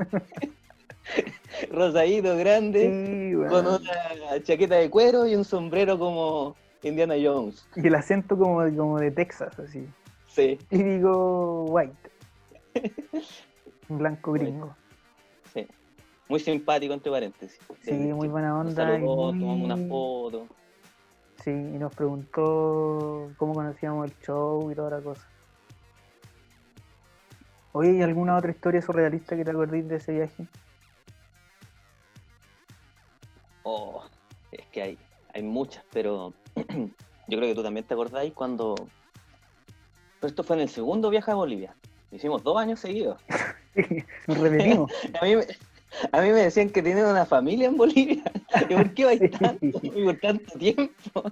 [1.72, 7.68] rosadito, grande, Sí, con una chaqueta de cuero y un sombrero como Indiana Jones.
[7.76, 9.88] Y el acento como, de- como de Texas, así.
[10.28, 11.94] Sí, Típico white.
[13.90, 14.76] Un blanco gringo.
[15.54, 15.68] sí.
[16.30, 17.60] Muy simpático, entre paréntesis.
[17.82, 18.84] Sí, muy buena Nos onda.
[18.84, 20.48] y saludó, tomamos una foto.
[21.44, 25.28] Sí, y nos preguntó cómo conocíamos el show y toda la cosa.
[27.74, 30.48] Oye, ¿y alguna otra historia surrealista que te acordéis de ese viaje?
[33.64, 34.04] Oh,
[34.52, 34.98] es que hay,
[35.34, 38.76] hay muchas, pero yo creo que tú también te acordáis cuando...
[40.20, 41.76] Pero esto fue en el segundo viaje a Bolivia.
[42.12, 43.20] Hicimos dos años seguidos.
[44.28, 44.92] Nos repetimos.
[45.22, 45.48] A mí, me-
[46.14, 48.24] a mí me decían que tienen una familia en Bolivia.
[48.70, 49.80] ¿Y por qué vais tanto?
[49.84, 51.24] ¿Y por tanto tiempo?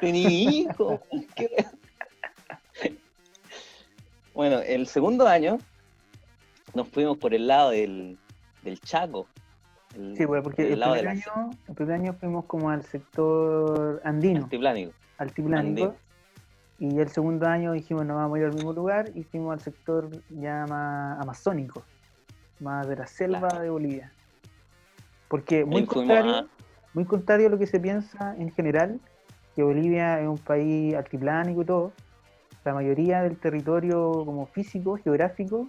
[0.00, 1.00] ¿Tení hijos?
[4.34, 5.58] Bueno, el segundo año
[6.74, 8.16] nos fuimos por el lado del,
[8.62, 9.26] del Chaco.
[9.96, 14.00] El- Sí, pues, porque por el primer, año, el primer año fuimos como al sector
[14.04, 14.92] andino, altiplánico.
[15.18, 15.84] altiplánico.
[15.84, 15.96] andino.
[16.78, 19.60] Y el segundo año dijimos, no vamos a ir al mismo lugar y fuimos al
[19.60, 21.82] sector ya más amazónico,
[22.60, 23.62] más de la selva Claro.
[23.62, 24.12] de Bolivia.
[25.28, 26.46] Porque muy Ahí contrario, a-
[26.92, 29.00] muy contrario a lo que se piensa en general,
[29.54, 31.92] que Bolivia es un país altiplánico y todo,
[32.64, 35.68] la mayoría del territorio como físico, geográfico,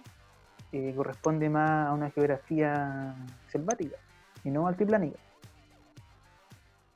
[0.74, 3.16] eh, corresponde más a una geografía
[3.48, 3.96] selvática
[4.48, 5.20] y no altiplánica.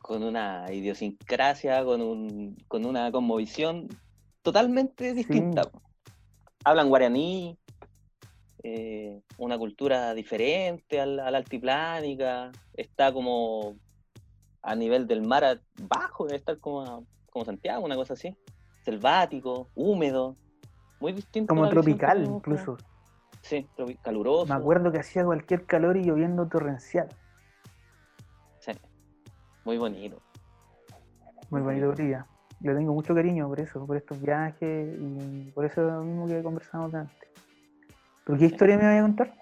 [0.02, 3.88] con una idiosincrasia, con, un, con una cosmovisión
[4.42, 5.70] totalmente distinta.
[6.66, 7.58] Hablan guaraní,
[8.64, 13.76] eh, una cultura diferente a la, a la altiplánica, está como
[14.64, 18.36] a nivel del mar bajo, debe estar como, a- como Santiago, una cosa así,
[18.84, 20.36] selvático, húmedo,
[21.00, 21.54] muy distinto.
[21.54, 22.76] Como tropical incluso.
[23.44, 23.68] Sí,
[24.02, 24.48] caluroso.
[24.48, 27.08] Me acuerdo que hacía cualquier calor y lloviendo torrencial.
[29.66, 30.22] Muy bonito.
[31.50, 32.26] Muy bonito Bolivia.
[32.62, 36.94] Le tengo mucho cariño por eso, por estos viajes y por eso mismo que conversamos
[36.94, 37.30] antes.
[38.24, 39.34] ¿Pero qué historia me voy a contar?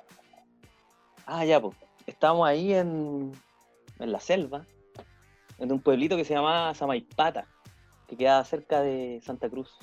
[1.26, 1.76] Ah, ya, pues.
[2.08, 3.32] Estábamos ahí en,
[4.00, 4.66] en la selva,
[5.60, 7.46] en un pueblito que se llamaba Samaipata,
[8.08, 9.78] que quedaba cerca de Santa Cruz.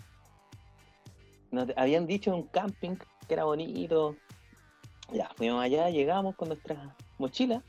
[1.53, 2.97] Nos habían dicho en un camping
[3.29, 4.17] que era bonito.
[5.13, 6.79] Ya, fuimos allá, llegamos con nuestras
[7.19, 7.63] mochilas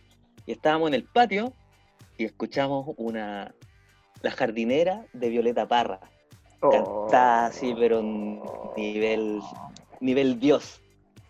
[0.48, 1.54] y estábamos en el patio
[2.18, 3.54] y escuchamos una
[4.22, 6.00] la jardinera de Violeta Parra.
[6.60, 8.42] Cantaba así, pero un
[8.76, 9.40] nivel,
[10.00, 10.82] nivel Dios.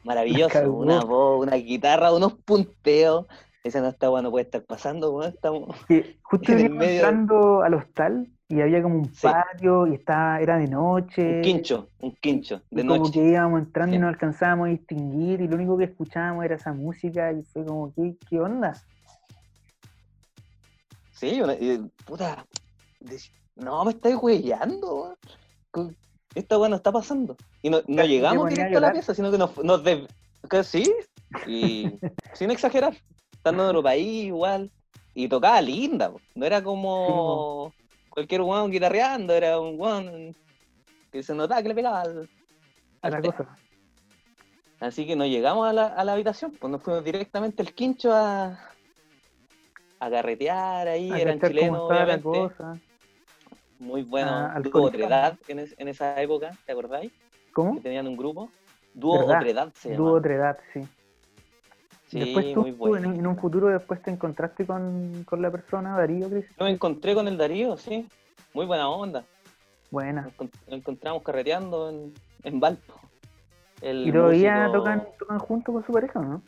[0.06, 0.72] Maravilloso.
[0.72, 3.26] Una voz, una guitarra, unos punteos.
[3.64, 5.76] Esa no está bueno, puede estar pasando, weón, estamos.
[5.88, 9.28] Que justo entrando al hostal y había como un Sí.
[9.28, 11.38] patio y estaba, era de noche.
[11.38, 13.20] Un quincho, un quincho, de y como noche.
[13.20, 14.02] que íbamos entrando y Sí.
[14.02, 17.94] no alcanzábamos a distinguir y lo único que escuchábamos era esa música y fue como,
[17.94, 18.74] ¿qué, qué onda?
[21.18, 22.46] Sí, una- y, puta.
[23.00, 23.20] de-
[23.56, 25.18] no, me estáis huellando,
[26.36, 27.36] esta weá no está pasando.
[27.64, 30.08] Y no, no llegamos directo a, la pieza, sino que nos, nos de...
[30.64, 30.94] sí,
[31.48, 32.00] y
[32.34, 32.96] sin exagerar,
[33.32, 34.72] estando en otro país igual,
[35.16, 37.74] y tocaba linda, no era como
[38.10, 40.36] cualquier weón guitarreando, era un weón
[41.12, 42.30] que se notaba que le pegaba al,
[43.02, 43.58] a la cosa.
[44.80, 48.14] Así que nos llegamos a la, a la habitación, pues nos fuimos directamente al quincho
[48.14, 48.60] a,
[50.00, 52.30] a carretear ahí, eran chilenos, obviamente.
[53.80, 54.32] Muy bueno.
[54.32, 57.12] Ah, Dúo Otredad en, en, esa época, ¿te acordáis?
[57.54, 57.76] ¿Cómo?
[57.76, 58.50] Que tenían un grupo.
[58.94, 59.98] Dúo Otredad se llama.
[59.98, 60.82] Dúo Otredad, sí.
[62.08, 63.14] Sí, después tú, muy bueno.
[63.14, 66.46] en, un futuro después te encontraste con, con la persona, Darío, Cris.
[66.60, 68.08] Me encontré con el Darío, sí.
[68.54, 69.26] Muy buena onda.
[69.92, 70.30] Buena.
[70.40, 72.94] Nos, encontramos carreteando en, en Valpo.
[73.82, 76.42] ¿Y todavía tocan, tocan juntos con su pareja no?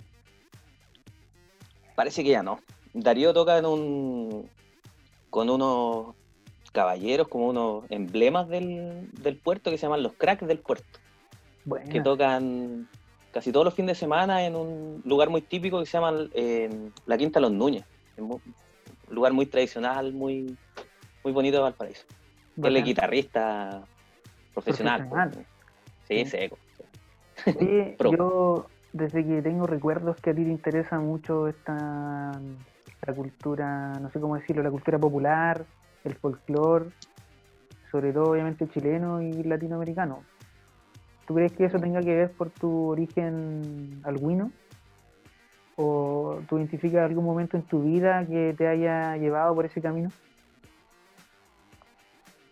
[1.96, 2.60] Parece que ya no.
[2.94, 4.50] Darío toca en un
[5.30, 6.16] con unos
[6.72, 9.10] caballeros, como unos emblemas del,
[9.44, 11.00] puerto que se llaman los cracks del puerto.
[11.92, 12.88] Que tocan
[13.32, 16.90] casi todos los fines de semana en un lugar muy típico que se llama eh,
[17.06, 17.86] la Quinta Los Núñez.
[18.18, 18.42] Un
[19.10, 20.58] lugar muy tradicional, muy,
[21.24, 22.06] muy bonito de Valparaíso.
[22.62, 23.84] Él es guitarrista
[24.54, 25.08] profesional.
[26.08, 26.58] Sí, seco.
[27.46, 32.32] Sí, yo desde que tengo recuerdos que a ti te interesa mucho esta
[33.06, 35.66] la cultura, no sé cómo decirlo, la cultura popular,
[36.04, 36.90] el folclore,
[37.92, 40.24] sobre todo obviamente chileno y latinoamericano.
[41.28, 44.52] ¿Tú crees que eso tenga que ver por tu origen alguino?
[45.76, 50.10] ¿O tú identificas algún momento en tu vida que te haya llevado por ese camino?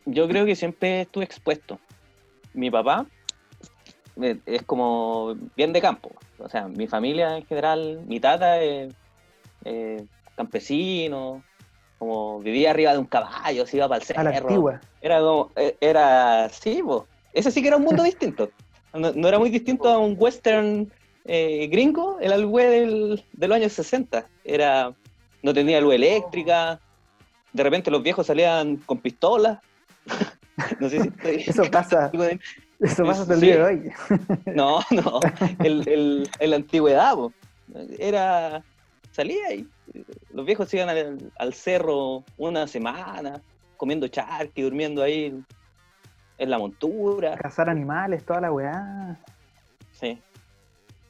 [0.05, 1.79] Yo creo que siempre estuve expuesto.
[2.53, 3.05] Mi papá
[4.21, 6.11] eh, es como bien de campo.
[6.39, 8.95] O sea, mi familia en general, mi tata es
[10.37, 11.43] campesino,
[11.99, 14.21] como vivía arriba de un caballo, se iba para el cerro.
[14.21, 14.79] A la antigua.
[15.01, 16.81] Era como, eh, era, sí,
[17.33, 18.49] ese sí que era un mundo distinto.
[18.93, 20.91] No, era muy distinto a un western
[21.25, 24.25] eh, gringo, el güey del, de los años 60.
[24.43, 24.93] Era,
[25.43, 26.79] no tenía luz eléctrica,
[27.53, 29.59] de repente los viejos salían con pistolas.
[30.79, 32.11] no sé si Eso pasa.
[32.79, 33.91] Eso pasa hasta el día de hoy.
[34.55, 35.19] no, no,
[35.63, 37.15] el, el, en la antigüedad,
[37.97, 38.63] era,
[39.17, 39.67] salía y
[40.31, 40.89] los viejos iban
[41.39, 43.41] al, cerro una semana,
[43.75, 45.43] comiendo charqui, durmiendo ahí
[46.37, 47.35] en la montura.
[47.35, 49.17] Cazar animales, toda la weá.
[49.91, 50.21] Sí.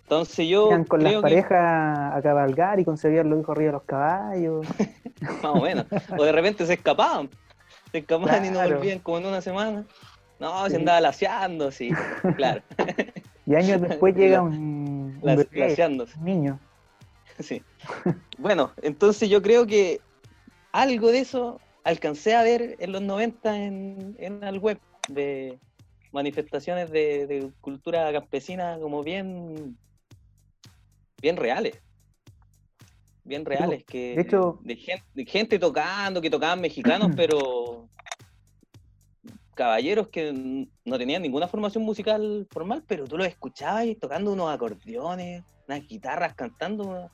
[0.03, 0.67] Entonces yo.
[0.67, 4.67] Iban con las parejas a cabalgar y concebían los hijos arriba de los caballos.
[5.43, 5.85] Más o menos.
[6.17, 7.29] o de repente se escapaban.
[7.91, 9.85] Se escapaban y no volvían como en una semana.
[10.39, 11.91] No, se andaba laseando, sí,
[12.35, 12.61] claro.
[13.47, 16.59] y años después llega un, un, niño.
[17.39, 17.61] Sí.
[18.37, 19.99] Bueno, entonces yo creo que
[20.71, 25.57] algo de eso alcancé a ver en los 90 en, en el web de
[26.11, 29.77] manifestaciones de, cultura campesina como bien
[31.21, 31.81] bien reales
[33.23, 37.89] bien reales que de hecho de gente, tocando que tocaban mexicanos pero
[39.53, 45.43] caballeros que no tenían ninguna formación musical formal pero tú los escuchabas tocando unos acordeones
[45.67, 47.11] unas guitarras cantando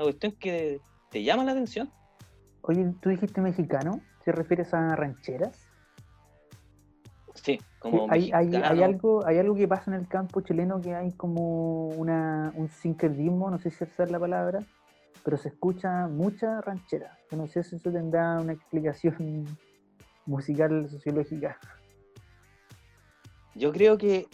[0.00, 1.90] la cuestión que te llama la atención.
[2.62, 5.68] Oye, tú dijiste mexicano, ¿te refieres a rancheras?
[7.34, 10.94] Sí, como hay, hay, hay, algo, hay algo que pasa en el campo chileno que
[10.94, 14.60] hay como una, un sincretismo, no sé si esa es la palabra,
[15.22, 17.18] pero se escucha mucha ranchera.
[17.30, 19.46] Yo no sé si eso tendrá una explicación
[20.26, 21.58] musical, sociológica.
[23.54, 24.28] Yo creo que,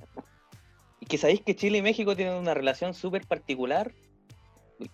[1.09, 3.93] que sabéis que Chile y México tienen una relación súper particular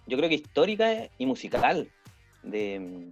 [0.07, 1.91] yo creo que histórica y musical.
[2.43, 3.11] De,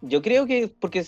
[0.00, 1.06] yo creo que, porque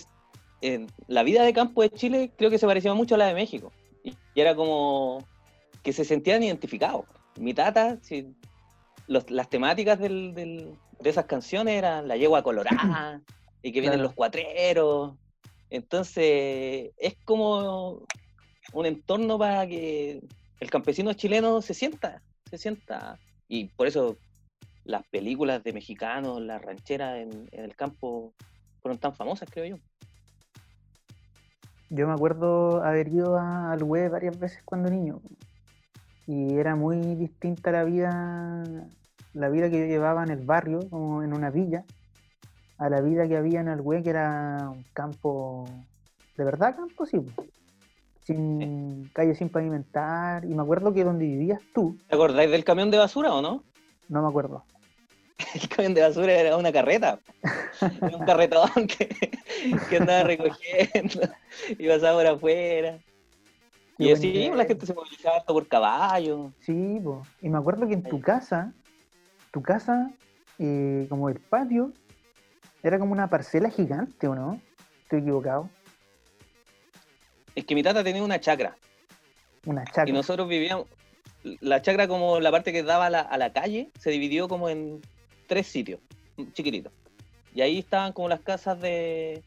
[1.07, 3.71] la vida de campo de Chile creo que se parecía mucho a la de México.
[4.03, 5.25] Y, era como
[5.83, 7.05] que se sentían identificados.
[7.37, 7.99] Mi tata,
[9.07, 13.21] las temáticas de esas canciones eran la yegua colorada
[13.63, 15.15] y que vienen los cuatreros.
[15.69, 18.05] Entonces, es como
[18.73, 20.21] un entorno para que
[20.59, 23.17] el campesino chileno se sienta, se sienta
[23.49, 24.17] y por eso
[24.85, 28.33] las películas de mexicanos, las rancheras en, el campo
[28.81, 29.83] fueron tan famosas, creo yo.
[31.89, 35.19] Yo me acuerdo haber ido al web varias veces cuando niño.
[36.27, 38.63] Y era muy distinta la vida,
[39.33, 41.83] la vida que yo llevaba en el barrio, como en una villa,
[42.77, 45.65] a la vida que había en el web, que era un campo,
[46.37, 47.17] de verdad campo, sí
[48.29, 50.45] sin calle sin pavimentar.
[50.45, 51.97] Y me acuerdo que donde vivías tú.
[52.07, 53.63] ¿Te acordáis del camión de basura o no?
[54.07, 54.63] No me acuerdo.
[55.55, 57.19] el camión de basura era una carreta.
[57.81, 59.07] Era un carretón que,
[59.89, 61.21] que andaba recogiendo
[61.69, 62.99] y pasaba por afuera.
[63.97, 66.51] Y así la gente se movilizaba por caballo.
[66.61, 67.01] Sí,
[67.41, 68.71] y me acuerdo que en tu casa,
[69.51, 70.11] tu casa,
[70.57, 71.91] eh, como el patio,
[72.81, 74.61] era como una parcela gigante, ¿o no?
[75.03, 75.69] Estoy equivocado.
[77.59, 78.77] Es que mi tata tenía una chacra.
[79.65, 80.07] Una chacra.
[80.07, 80.87] Y nosotros vivíamos,
[81.59, 85.01] la chacra como la parte que daba a la, calle, se dividió como en
[85.45, 85.99] tres sitios,
[86.53, 86.93] chiquititos.
[87.53, 89.43] Y ahí estaban como las casas de,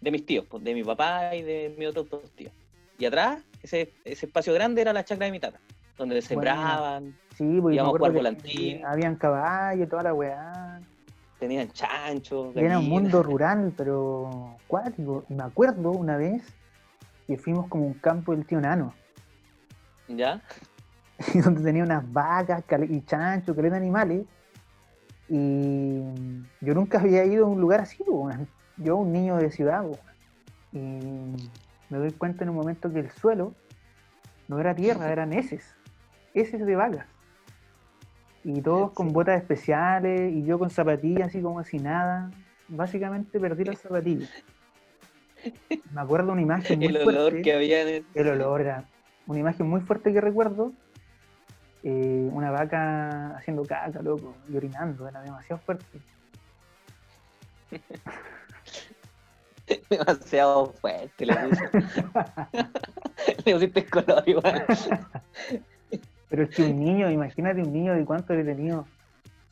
[0.00, 2.52] de mis tíos, pues, de mi papá y de mis otros dos tíos.
[2.98, 5.60] Y atrás, ese, ese espacio grande era la chacra de mi tata,
[5.96, 8.84] donde sembraban, sí, pues, íbamos a jugar volantín.
[8.84, 10.80] Habían caballos, toda la weá.
[11.38, 12.56] Tenían chanchos.
[12.56, 15.24] Era un mundo rural, pero cuático.
[15.28, 16.42] Y me acuerdo una vez
[17.26, 18.94] que fuimos como un campo del tío Nano.
[20.08, 20.42] ¿Ya?
[21.34, 24.26] Y donde tenía unas vacas y chanchos, que eran animales.
[25.28, 26.02] Y
[26.60, 28.04] yo nunca había ido a un lugar así,
[28.76, 29.84] yo un niño de ciudad.
[30.72, 33.54] Y me doy cuenta en un momento que el suelo
[34.46, 35.74] no era tierra, eran heces,
[36.34, 37.06] heces de vacas.
[38.44, 42.30] Y todos con botas especiales y yo con zapatillas así como así nada.
[42.68, 44.30] Básicamente perdí las zapatillas.
[45.92, 47.20] Me acuerdo una imagen muy el fuerte.
[47.20, 48.06] olor que había en el...
[48.14, 48.84] el olor era
[49.26, 50.72] una imagen muy fuerte que recuerdo.
[51.82, 56.00] Eh, una vaca haciendo caca, loco, y orinando, era demasiado fuerte.
[59.90, 61.70] demasiado fuerte le puse.
[63.44, 64.64] le pusiste color igual.
[66.28, 68.86] Pero es que un niño, imagínate un niño de cuánto le he tenido,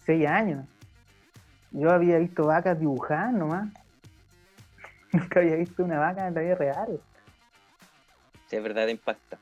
[0.04, 0.66] seis años.
[1.70, 3.68] Yo había visto vacas dibujadas nomás.
[5.14, 7.00] Nunca había visto una vaca en la vida real.
[8.48, 9.38] Sí, es verdad, impacta.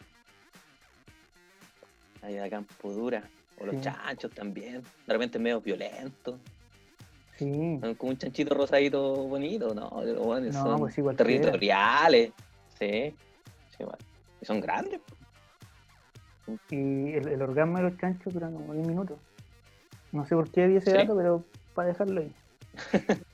[2.20, 3.22] Hay la campo dura.
[3.58, 4.82] O los chanchos también.
[5.06, 6.38] De repente medio violentos.
[7.38, 7.78] Sí.
[7.80, 9.90] Son como un chanchito rosadito bonito, ¿no?
[10.04, 12.32] no son pues igual territoriales.
[12.78, 13.14] Sí.
[13.74, 13.84] sí
[14.42, 15.00] Y son grandes.
[16.68, 19.18] Y el, orgasmo de los chanchos dura como 10 minutos.
[20.12, 21.42] No sé por qué di ese dato, pero
[21.74, 22.34] para dejarlo ahí.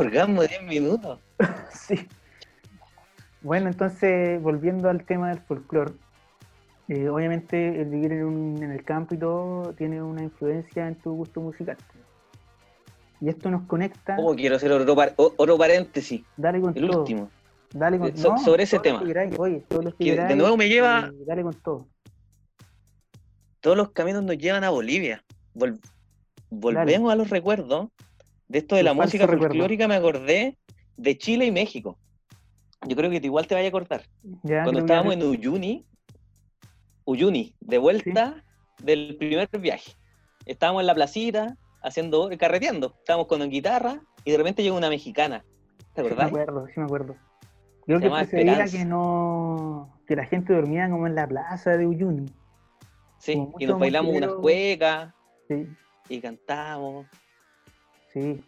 [0.00, 1.20] orgasmo de 10 minutos.
[1.72, 2.08] sí.
[3.42, 5.92] Bueno, entonces, volviendo al tema del folclore,
[6.88, 11.14] eh, obviamente el vivir en, en, el campo y todo tiene una influencia en tu
[11.14, 11.76] gusto musical.
[13.20, 14.16] Y esto nos conecta.
[14.18, 16.22] Oh, quiero hacer otro, paréntesis.
[16.36, 17.00] Dale con el todo.
[17.00, 17.30] último.
[17.72, 18.36] Dale con todo.
[18.38, 19.02] sobre ese tema.
[19.38, 21.10] Oye, todos que de nuevo me lleva.
[21.26, 21.88] dale con todo.
[23.60, 25.24] Todos los caminos nos llevan a Bolivia.
[26.50, 27.88] volvemos a los recuerdos.
[28.48, 30.58] De esto de la música folclórica me acordé
[30.96, 31.98] de Chile y México.
[32.86, 34.02] Yo creo que igual te vaya a cortar.
[34.42, 35.86] Cuando estábamos en Uyuni,
[37.04, 38.44] Uyuni, de vuelta
[38.82, 39.92] del primer viaje.
[40.46, 42.94] Estábamos en la placita, haciendo, carreteando.
[42.98, 45.44] Estábamos con guitarra y de repente llegó una mexicana.
[45.94, 46.28] ¿Te acuerdas?
[46.28, 47.16] Sí me acuerdo, sí me acuerdo.
[47.86, 51.86] Yo creo que se que no que la gente dormía como en la plaza de
[51.86, 52.26] Uyuni.
[53.18, 55.14] Sí, y nos bailamos unas cuecas.
[55.48, 55.66] Sí.
[56.08, 57.06] Y cantamos.
[58.14, 58.42] Sí.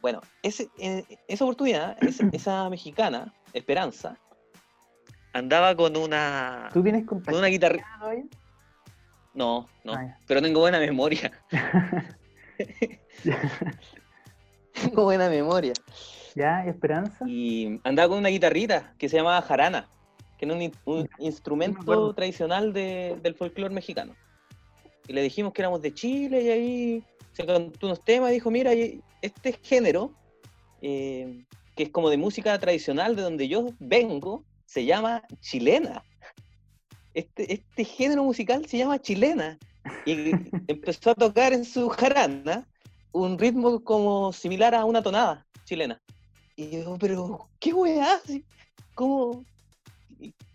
[0.00, 1.96] Bueno, ese, eh, esa oportunidad,
[2.32, 4.16] esa, mexicana, Esperanza,
[5.32, 6.68] andaba con una.
[6.72, 7.84] ¿Tú tienes con una guitarra?
[9.34, 11.32] No, no, ah, pero tengo buena memoria.
[14.72, 15.72] Tengo buena memoria.
[16.34, 16.64] ¿Ya?
[16.66, 17.24] ¿Esperanza?
[17.26, 19.88] Y andaba con una guitarrita que se llamaba jarana,
[20.38, 24.14] que era un, instrumento tradicional del folclore mexicano.
[25.06, 27.04] Y le dijimos que éramos de Chile y ahí
[27.38, 28.72] se cantó unos temas y dijo, mira,
[29.22, 30.12] este género,
[30.82, 31.44] eh,
[31.76, 36.04] que es como de música tradicional de donde yo vengo, se llama chilena.
[37.14, 39.56] Este, este género musical se llama chilena
[40.04, 40.32] y
[40.66, 42.66] empezó a tocar en su jarana
[43.12, 46.02] un ritmo como similar a una tonada chilena.
[46.56, 48.20] Y yo, pero, ¿qué weá?
[48.96, 49.44] ¿Cómo?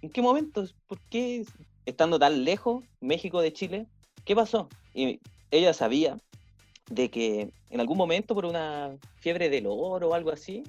[0.01, 0.65] ¿En qué momento?
[0.88, 1.45] ¿Por qué
[1.86, 3.88] estando tan lejos, México de Chile?
[4.25, 4.67] ¿Qué pasó?
[4.93, 6.17] Y ella sabía
[6.89, 10.63] de que en algún momento, por una fiebre del oro o algo así,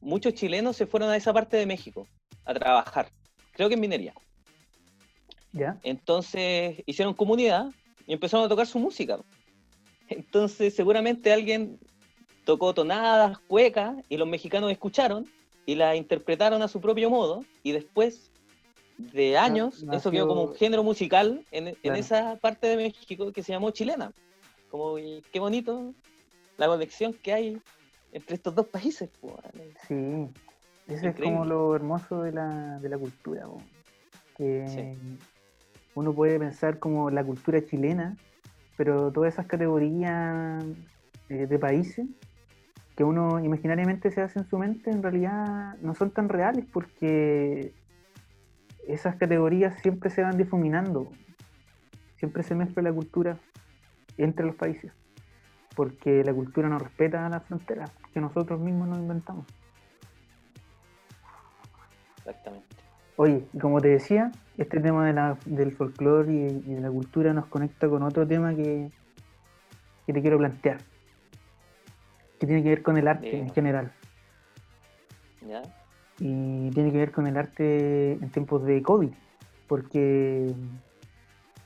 [0.00, 2.06] muchos chilenos se fueron a esa parte de México
[2.44, 3.10] a trabajar,
[3.52, 4.14] creo que en minería.
[5.82, 7.70] Entonces hicieron comunidad
[8.06, 9.18] y empezaron a tocar su música.
[10.08, 11.78] Entonces seguramente alguien
[12.44, 15.26] tocó tonadas, cuecas, y los mexicanos escucharon
[15.66, 18.30] y la interpretaron a su propio modo, y después
[18.98, 23.52] de años, eso quedó como un género musical en, esa parte de México que se
[23.52, 24.12] llamó chilena.
[24.76, 24.96] Como,
[25.32, 25.94] qué bonito
[26.56, 27.62] la conexión que hay
[28.12, 29.10] entre estos dos países.
[29.86, 30.28] Sí,
[30.86, 33.46] eso es como lo hermoso de la, de la cultura.
[34.36, 34.96] Que
[35.94, 38.16] uno puede pensar como la cultura chilena
[38.76, 40.64] pero todas esas categorías
[41.28, 42.06] eh, de países
[42.94, 47.72] que uno imaginariamente se hace en su mente, en realidad no son tan reales porque
[48.86, 51.10] esas categorías siempre se van difuminando,
[52.16, 53.38] siempre se mezcla la cultura
[54.18, 54.92] entre los países,
[55.74, 59.46] porque la cultura no respeta las fronteras que nosotros mismos nos inventamos.
[62.18, 62.76] Exactamente.
[63.16, 67.46] Oye, como te decía, este tema de la, del folclore y, de la cultura nos
[67.46, 68.90] conecta con otro tema que,
[70.06, 70.78] que te quiero plantear,
[72.38, 73.92] que tiene que ver con el arte en general.
[75.46, 75.62] ¿Ya?
[76.18, 79.10] Y tiene que ver con el arte en tiempos de COVID,
[79.66, 80.54] porque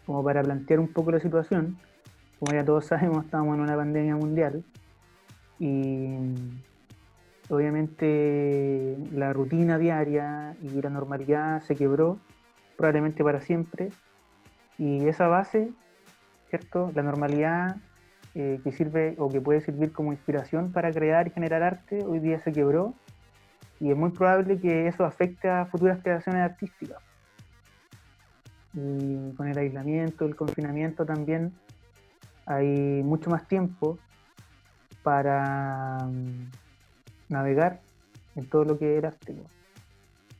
[0.06, 1.78] como para plantear un poco la situación,
[2.40, 4.64] como ya todos sabemos, estamos en una pandemia mundial
[5.58, 6.16] y
[7.50, 12.18] obviamente la rutina diaria y la normalidad se quebró,
[12.78, 13.90] probablemente para siempre,
[14.78, 15.70] y esa base,
[16.48, 16.90] ¿cierto?
[16.94, 17.76] La normalidad
[18.34, 22.20] eh, que sirve o que puede servir como inspiración para crear y generar arte, hoy
[22.20, 22.94] día se quebró,
[23.80, 27.02] y es muy probable que eso afecte a futuras creaciones artísticas.
[28.72, 31.52] Y con el aislamiento, el confinamiento también,
[32.50, 33.96] hay mucho más tiempo
[35.04, 36.50] para mm,
[37.28, 37.80] navegar
[38.34, 39.36] en todo lo que era arte.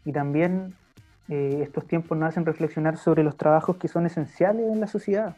[0.05, 0.75] Y también
[1.29, 5.37] eh, estos tiempos nos hacen reflexionar sobre los trabajos que son esenciales en la sociedad.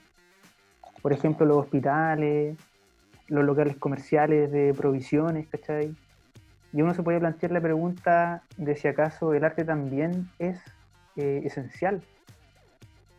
[1.02, 2.56] Por ejemplo, los hospitales,
[3.28, 5.94] los locales comerciales de provisiones, ¿cachai?
[6.72, 10.58] Y uno se puede plantear la pregunta de si acaso el arte también es
[11.16, 12.02] eh, esencial.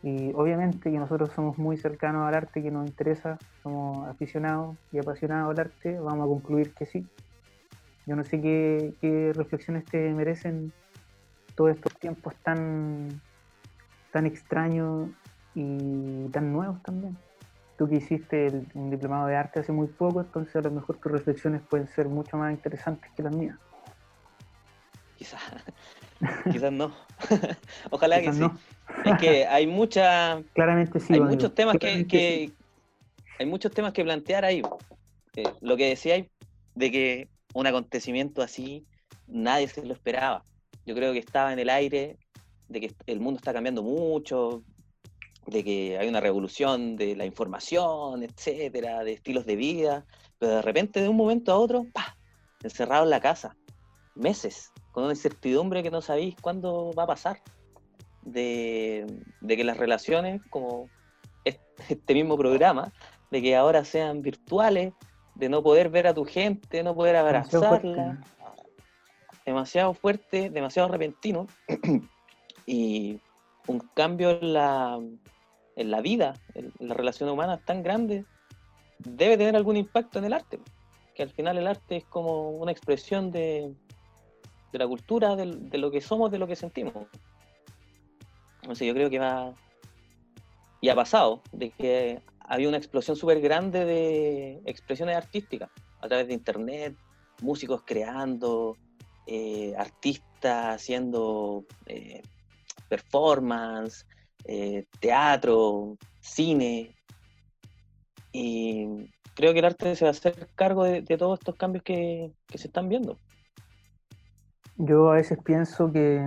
[0.04, 4.98] Y obviamente que nosotros somos muy cercanos al arte que nos interesa, somos aficionados y
[4.98, 7.06] apasionados al arte, vamos a concluir que sí.
[8.04, 10.74] Yo no sé qué, reflexiones te merecen
[11.54, 13.18] todos estos tiempos tan,
[14.12, 15.08] tan extraños
[15.54, 17.16] y tan nuevos también.
[17.78, 21.12] Tú que hiciste un diplomado de arte hace muy poco, entonces a lo mejor tus
[21.12, 23.56] reflexiones pueden ser mucho más interesantes que las mías.
[25.16, 25.40] Quizás,
[26.50, 26.94] quizás no.
[27.90, 28.42] Ojalá que sí.
[29.04, 30.42] Es que hay mucha.
[30.54, 31.14] Claramente sí.
[31.14, 32.50] Hay muchos temas que,
[33.38, 34.62] hay muchos temas que plantear ahí.
[35.36, 36.24] Eh, lo que decía
[36.74, 38.86] de que un acontecimiento así
[39.26, 40.44] nadie se lo esperaba.
[40.86, 42.18] Yo creo que estaba en el aire
[42.68, 44.62] de que el mundo está cambiando mucho,
[45.46, 50.06] de que hay una revolución de la información, etcétera, de estilos de vida,
[50.38, 52.16] pero de repente de un momento a otro, ¡pah!
[52.62, 53.56] encerrado en la casa,
[54.14, 57.40] meses, con una incertidumbre que no sabéis cuándo va a pasar,
[58.22, 59.04] de,
[59.40, 60.88] de que las relaciones, como
[61.44, 62.92] este mismo programa,
[63.32, 64.92] de que ahora sean virtuales,
[65.34, 68.20] de no poder ver a tu gente, no poder abrazarla.
[69.44, 71.48] Demasiado fuerte, demasiado, repentino.
[72.66, 73.20] y
[73.66, 75.00] un cambio en la,
[75.74, 78.24] en la vida, en, la relación humana tan grande,
[79.00, 80.60] debe tener algún impacto en el arte.
[81.16, 83.74] Que al final el arte es como una expresión de,
[84.74, 87.06] de la cultura, de, lo que somos, de lo que sentimos.
[88.60, 89.54] Entonces yo creo que va...
[90.80, 95.70] Y ha pasado, de que había una explosión súper grande de expresiones artísticas
[96.00, 96.96] a través de internet,
[97.40, 98.76] músicos creando,
[99.28, 102.22] eh, artistas haciendo eh,
[102.88, 104.06] performance,
[104.44, 106.96] eh, teatro, cine.
[108.32, 108.88] Y
[109.34, 112.66] creo que el arte se va a hacer cargo de, todos estos cambios que se
[112.66, 113.20] están viendo.
[114.76, 116.26] Yo a veces pienso que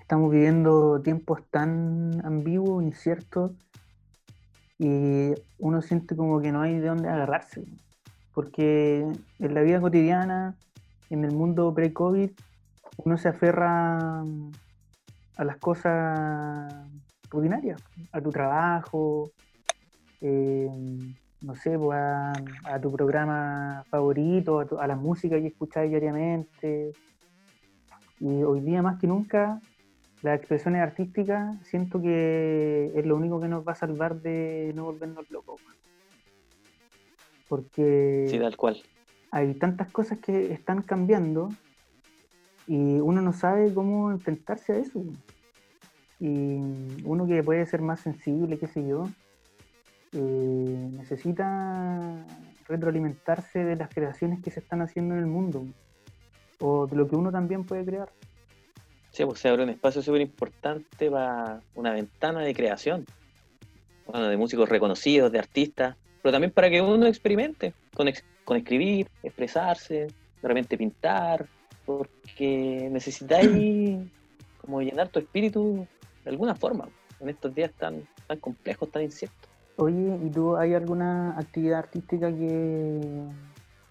[0.00, 3.52] estamos viviendo tiempos tan ambiguos, inciertos,
[4.78, 7.64] y uno siente como que no hay de dónde agarrarse.
[8.32, 9.06] Porque
[9.38, 10.56] en la vida cotidiana,
[11.10, 12.30] en el mundo pre-COVID,
[13.04, 14.22] uno se aferra
[15.36, 16.72] a las cosas
[17.30, 17.82] rutinarias,
[18.12, 19.30] a tu trabajo,
[20.22, 20.70] eh,
[21.42, 26.92] no sé, pues, a, tu programa favorito, a, a la música que escucháis diariamente.
[28.20, 29.60] Y hoy día más que nunca
[30.22, 34.84] las expresiones artísticas siento que es lo único que nos va a salvar de no
[34.84, 35.60] volvernos locos.
[37.48, 38.82] Porque sí, tal cual.
[39.30, 41.50] hay tantas cosas que están cambiando
[42.66, 45.04] y uno no sabe cómo enfrentarse a eso.
[46.18, 46.58] Y
[47.04, 49.08] uno que puede ser más sensible, qué sé yo,
[50.12, 52.24] eh, necesita
[52.66, 55.66] retroalimentarse de las creaciones que se están haciendo en el mundo
[56.60, 58.10] o de lo que uno también puede crear.
[59.10, 63.06] Sí, pues se abre un espacio súper importante para una ventana de creación.
[64.06, 68.08] Bueno, de músicos reconocidos, de artistas, pero también para que uno experimente con,
[68.44, 70.06] con escribir, expresarse,
[70.42, 71.46] de repente pintar,
[71.84, 73.98] porque necesitáis
[74.60, 75.86] como llenar tu espíritu
[76.24, 76.88] de alguna forma
[77.20, 79.48] en estos días tan, tan complejos, tan inciertos.
[79.76, 83.00] Oye, ¿y tú hay alguna actividad artística que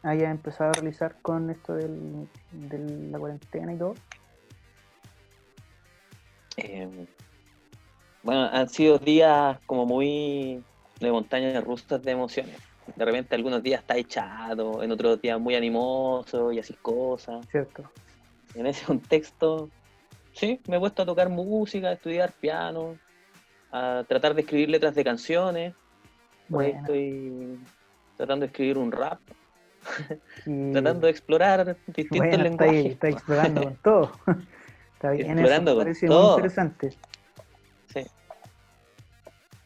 [0.05, 3.95] hayas empezado a realizar con esto del, de la cuarentena y todo?
[6.57, 7.07] Em,
[8.23, 10.63] bueno, han sido días como muy
[10.99, 12.55] de montañas rusas de emociones.
[12.95, 17.45] De repente algunos días está echado, en otros días muy animoso y así cosas.
[17.47, 17.83] Cierto.
[18.53, 19.69] En ese contexto,
[20.33, 22.97] sí, me he puesto a tocar música, a estudiar piano,
[23.71, 25.73] a tratar de escribir letras de canciones.
[26.47, 26.77] Bueno.
[26.79, 27.59] estoy
[28.15, 29.19] tratando de escribir un rap.
[30.73, 32.85] tratando de explorar distintos lenguajes.
[32.85, 34.11] Está, explorando con todo.
[34.93, 36.89] está bien, explorando eso parece muy interesante.
[37.93, 38.05] Sí.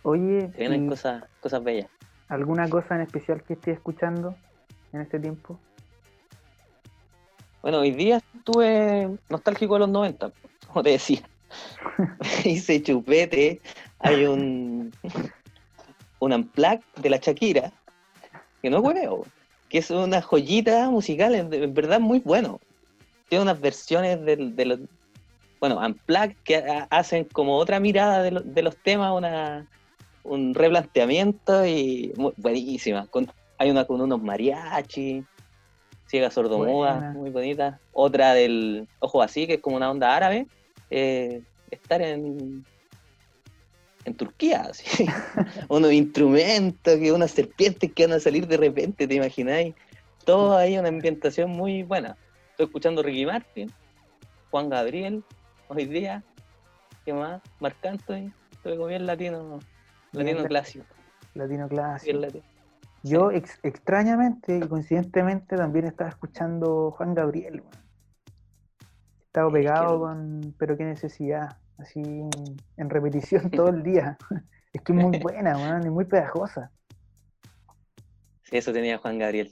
[0.04, 0.50] Oye.
[0.56, 1.90] Tienen cosas, cosas bellas.
[2.28, 4.36] ¿Alguna cosa en especial que estés escuchando
[4.94, 5.60] en este tiempo?
[7.62, 10.32] Bueno, hoy día estuve nostálgico de los 90,
[10.68, 11.22] como te decía.
[12.46, 13.60] Hice chupete,
[14.00, 14.92] hay un
[16.20, 17.72] un unplug de la Shakira,
[18.62, 19.26] que no huevo,
[19.70, 22.60] que es una joyita musical, en, verdad muy bueno.
[23.30, 24.80] Tiene unas versiones de, los,
[25.60, 29.68] bueno, unplug que hacen como otra mirada de, los temas, una,
[30.24, 33.08] un replanteamiento y buenísima.
[33.60, 35.24] hay una con unos mariachi,
[36.08, 37.80] ciega sordomuda, muy bonita.
[37.94, 40.48] Otra del Ojo Así, que es como una onda árabe.
[40.90, 42.66] Eh, estar en
[44.06, 45.06] en Turquía, así.
[45.70, 49.76] unos instrumentos, que unas serpientes que van a salir de repente, ¿te imagináis?
[50.26, 52.18] Todo ahí, una ambientación muy buena.
[52.52, 53.72] Estoy escuchando Ricky Martin,
[54.52, 55.24] Juan Gabriel,
[55.68, 56.24] hoy día,
[57.06, 57.42] ¿qué más?
[57.60, 59.60] Marc Anthony, estoy bien latino,
[60.12, 60.86] latino clásico.
[61.36, 62.20] Latino clásico.
[63.04, 67.64] Yo extrañamente y coincidentemente también estaba escuchando Juan Gabriel.
[69.28, 72.02] Estaba pegado con Pero qué necesidad así
[72.78, 74.18] en repetición todo el día.
[74.72, 76.72] Es que es muy buena, man, y muy pegajosa.
[78.44, 79.52] Sí, eso tenía Juan Gabriel.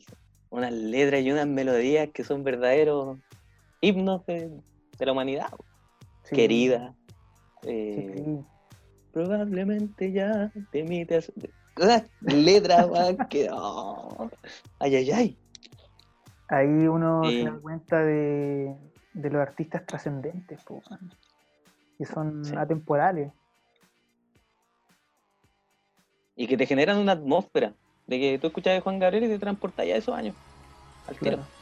[0.51, 3.17] Unas letras y unas melodías que son verdaderos
[3.81, 4.51] himnos de,
[4.99, 5.49] la humanidad.
[6.29, 6.93] Querida.
[7.63, 8.39] Eh,
[9.11, 11.31] probablemente ya te mites.
[12.21, 13.49] letras, man, que.
[13.51, 14.29] Oh,
[14.79, 15.37] ay, ay, ay.
[16.49, 18.75] Ahí uno se da cuenta de,
[19.13, 20.83] de los artistas trascendentes, pues,
[21.97, 23.31] que son atemporales.
[26.35, 27.73] Y que te generan una atmósfera
[28.05, 30.35] de que tú escuchas de Juan Gabriel y te transportas ya esos años
[31.07, 31.56] al claro.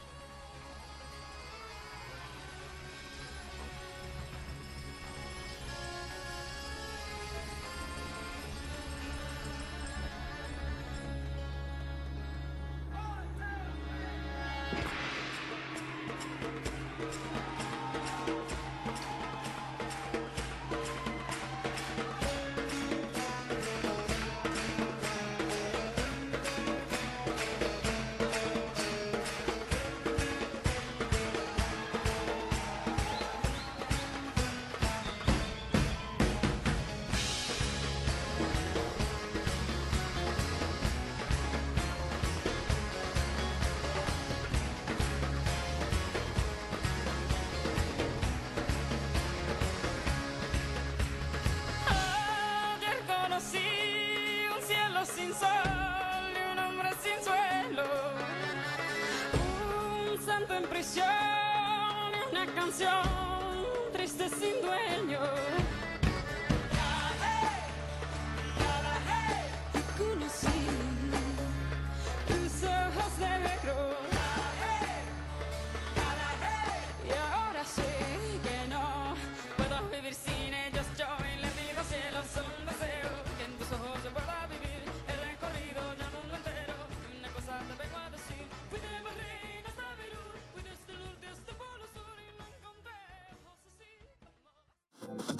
[62.78, 63.15] canción.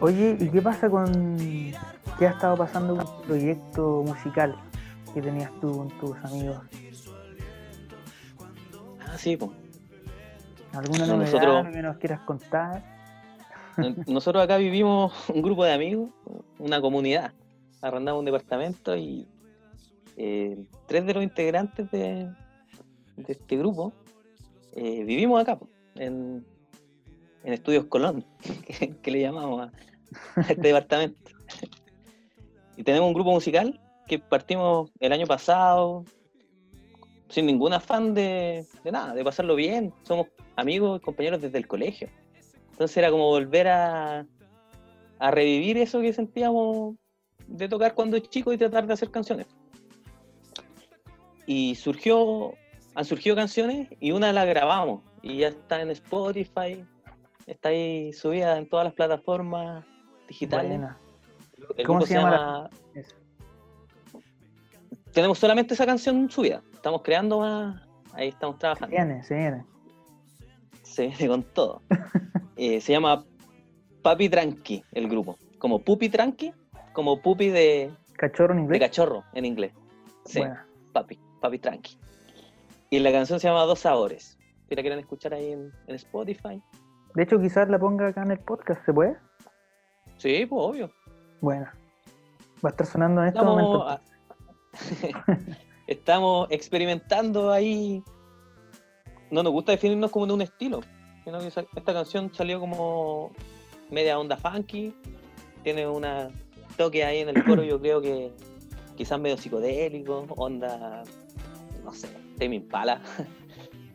[0.00, 1.36] Oye, ¿y qué pasa con
[2.18, 4.56] qué ha estado pasando con el proyecto musical
[5.12, 6.56] que tenías tú con tus amigos?
[9.06, 9.50] Ah, sí, pues.
[10.72, 12.82] ¿Alguna novedad que nos quieras contar?
[14.06, 16.08] Nosotros acá vivimos un grupo de amigos,
[16.58, 17.32] una comunidad.
[17.82, 19.26] Arrendamos un departamento y
[20.16, 22.30] eh, tres de los integrantes de,
[23.28, 23.92] este grupo
[24.72, 25.58] eh, vivimos acá,
[25.96, 26.44] en,
[27.44, 28.24] Estudios Colón,
[29.02, 29.72] que, le llamamos a,
[30.36, 31.30] este departamento.
[32.76, 36.04] y tenemos un grupo musical que partimos el año pasado,
[37.28, 39.94] sin ningún afán de, nada, de pasarlo bien.
[40.02, 42.08] Somos amigos y compañeros desde el colegio.
[42.72, 44.26] Entonces era como volver a,
[45.18, 46.96] a revivir eso que sentíamos
[47.46, 49.46] de tocar cuando es chico y tratar de hacer canciones.
[51.46, 52.54] Y surgió,
[52.94, 56.84] han surgido canciones y una la grabamos y ya está en Spotify,
[57.46, 59.84] está ahí subida en todas las plataformas
[60.30, 60.80] digitales.
[61.84, 62.70] ¿Cómo se, llama?
[65.12, 68.96] Tenemos solamente esa canción subida, estamos creando más, ahí estamos trabajando.
[68.96, 69.64] Se viene, se viene.
[70.82, 71.82] Se viene con todo.
[72.62, 73.24] Eh, se llama
[74.02, 75.38] Papi Tranqui, el grupo.
[75.58, 76.52] Como Pupi Tranqui,
[76.92, 77.90] como Pupi de...
[78.18, 78.78] ¿Cachorro en inglés?
[78.78, 79.72] De cachorro en inglés.
[80.26, 80.42] Sí,
[80.92, 81.96] Papi, Papi Tranqui.
[82.90, 84.36] Y la canción se llama Dos Sabores.
[84.68, 86.62] Si la quieren escuchar ahí en, Spotify.
[87.14, 89.16] De hecho, quizás la ponga acá en el podcast, ¿se puede?
[90.20, 90.90] Sí, pues obvio.
[91.40, 91.66] Bueno.
[92.64, 94.00] Va a estar sonando en este momento.
[95.86, 98.02] Estamos experimentando ahí.
[99.30, 100.80] No nos gusta definirnos como de un estilo
[101.76, 103.30] esta canción salió como
[103.90, 104.94] media onda funky,
[105.62, 106.30] tiene una
[106.76, 108.30] toque ahí en el coro, yo creo que
[108.96, 111.02] quizás medio psicodélico, onda,
[111.84, 112.08] no sé,
[112.38, 113.00] Tame Impala,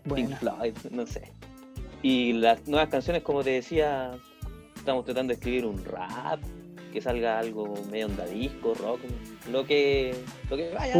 [0.15, 1.31] Pink Floyd, no sé.
[2.01, 4.11] Y las nuevas canciones, como te decía,
[4.85, 6.39] estamos tratando de escribir un rap,
[6.93, 8.99] que salga algo medio onda disco, rock,
[9.51, 10.15] lo que,
[10.47, 10.93] lo que vaya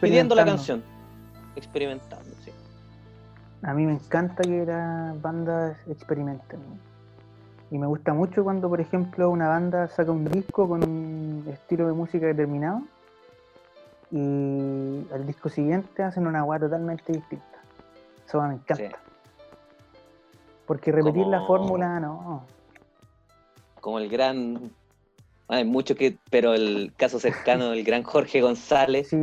[0.00, 0.82] pidiendo la canción,
[1.54, 2.50] experimentando, sí.
[3.62, 6.60] A mí me encanta que las bandas experimenten.
[7.70, 11.86] Y me gusta mucho cuando, por ejemplo, una banda saca un disco con un estilo
[11.88, 12.80] de música determinado
[14.10, 17.44] y al disco siguiente hacen una agua totalmente distinta.
[18.26, 18.98] Eso me encanta.
[20.66, 22.46] Porque repetir la fórmula, no.
[23.80, 24.72] Como el gran.
[25.48, 26.18] Hay mucho que.
[26.30, 29.08] Pero el caso cercano del gran Jorge González.
[29.08, 29.22] Sí,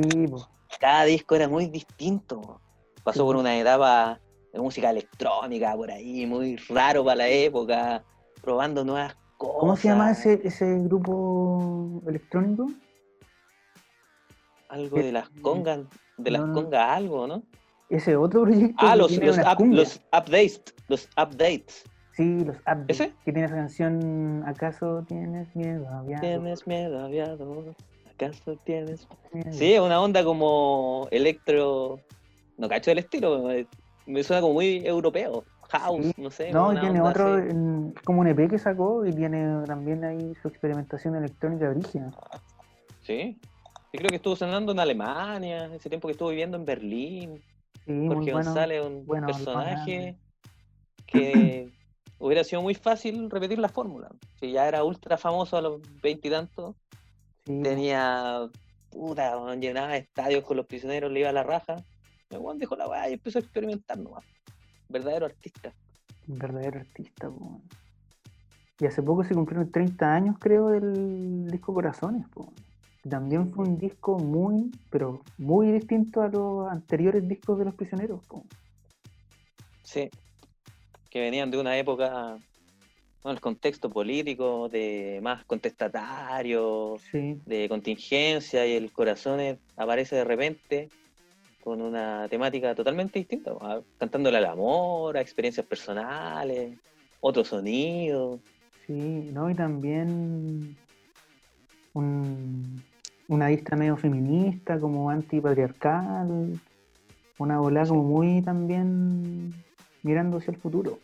[0.79, 2.59] Cada disco era muy distinto.
[3.03, 4.19] Pasó por una etapa
[4.61, 8.03] música electrónica por ahí, muy raro para la época,
[8.41, 9.57] probando nuevas cosas.
[9.59, 12.71] ¿Cómo se llama ese, ese grupo electrónico?
[14.69, 15.79] Algo de las congas,
[16.17, 17.43] de las congas algo, ¿no?
[17.89, 18.75] Ese otro proyecto.
[18.85, 21.85] Ah, los, los, los, updates, los updates.
[22.17, 22.85] Sí, los updates.
[22.99, 23.13] ¿Ese?
[23.23, 26.21] Que tiene esa canción, ¿acaso tienes miedo aviado?
[26.21, 27.75] Tienes miedo aviado,
[28.11, 29.53] ¿acaso tienes miedo?
[29.53, 31.99] Sí, una onda como electro,
[32.57, 33.47] no cacho del estilo,
[34.07, 35.43] me suena como muy europeo.
[35.69, 36.51] House, no sé.
[36.51, 37.39] No, y tiene otro,
[38.03, 42.15] como un EP que sacó y tiene también ahí su experimentación electrónica original.
[43.03, 43.37] Sí.
[43.93, 47.43] Yo creo que estuvo sonando en Alemania, ese tiempo que estuvo viviendo en Berlín.
[47.85, 50.17] Sí, Porque González, un personaje
[51.05, 51.69] que
[52.19, 54.09] hubiera sido muy fácil repetir la fórmula.
[54.39, 56.75] Si ya era ultra famoso a los veintitantos,
[57.43, 58.49] tenía
[58.89, 61.75] puta, llenaba estadios con los prisioneros, le iba a la raja.
[62.29, 64.23] El dejó la weá y empezó a experimentar nomás.
[64.89, 65.73] Verdadero artista.
[66.25, 67.61] Verdadero artista, po.
[68.79, 72.53] Y hace poco se cumplieron 30 años, creo, del disco Corazones, po.
[73.09, 78.25] También fue un disco muy, pero muy distinto a los anteriores discos de los prisioneros,
[78.27, 78.43] po.
[79.83, 80.09] Sí.
[81.09, 82.37] Que venían de una época
[83.25, 90.89] el contexto político de más contestatario, de contingencia y el corazón aparece de repente
[91.63, 93.51] con una temática totalmente distinta,
[93.97, 96.77] cantándole al amor, a experiencias personales,
[97.19, 98.39] otro sonido.
[98.85, 98.93] Sí,
[99.33, 99.49] ¿no?
[99.49, 100.77] Y también
[101.93, 106.57] una vista medio feminista, como antipatriarcal,
[107.37, 109.53] una bola como muy también
[110.07, 110.99] mirando hacia el futuro.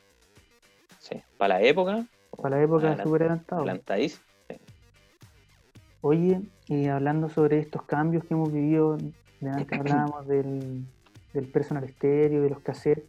[0.99, 2.06] Sí, para la época.
[2.41, 3.66] Para la época súper adelantado.
[6.01, 8.97] Oye, y hablando sobre estos cambios que hemos vivido
[9.39, 10.86] de antes hablábamos del,
[11.34, 13.06] del personal estéreo, de los cassettes.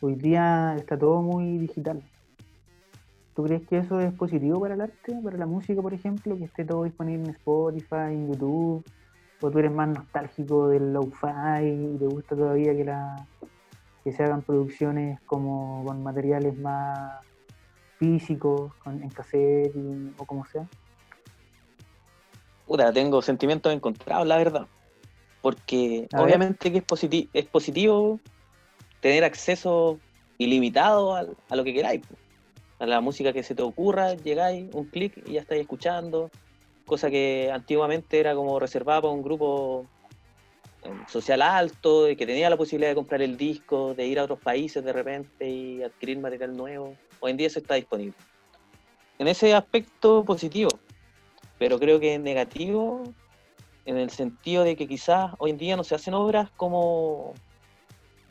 [0.00, 2.02] Hoy día está todo muy digital.
[3.34, 6.44] ¿Tú crees que eso es positivo para el arte, para la música, por ejemplo, que
[6.44, 8.84] esté todo disponible en Spotify, en YouTube?
[9.40, 13.26] ¿O tú eres más nostálgico del lo-fi y te gusta todavía que, la,
[14.04, 17.24] que se hagan producciones como con materiales más
[17.98, 19.74] físicos, en cassette
[20.16, 20.66] o como sea?
[22.66, 24.66] Puta, tengo sentimientos encontrados, la verdad.
[25.40, 28.20] Porque obviamente que es, positivo es positivo
[29.00, 29.98] tener acceso
[30.36, 32.02] ilimitado a, a lo que queráis.
[32.78, 36.30] A la música que se te ocurra, llegáis, un clic y ya estáis escuchando.
[36.86, 39.86] Cosa que antiguamente era como reservada para un grupo
[41.08, 44.84] social alto, que tenía la posibilidad de comprar el disco, de ir a otros países
[44.84, 46.96] de repente y adquirir material nuevo.
[47.20, 48.14] Hoy en día eso está disponible.
[49.18, 50.70] En ese aspecto positivo,
[51.58, 53.02] pero creo que negativo
[53.84, 57.34] en el sentido de que quizás hoy en día no se hacen obras como,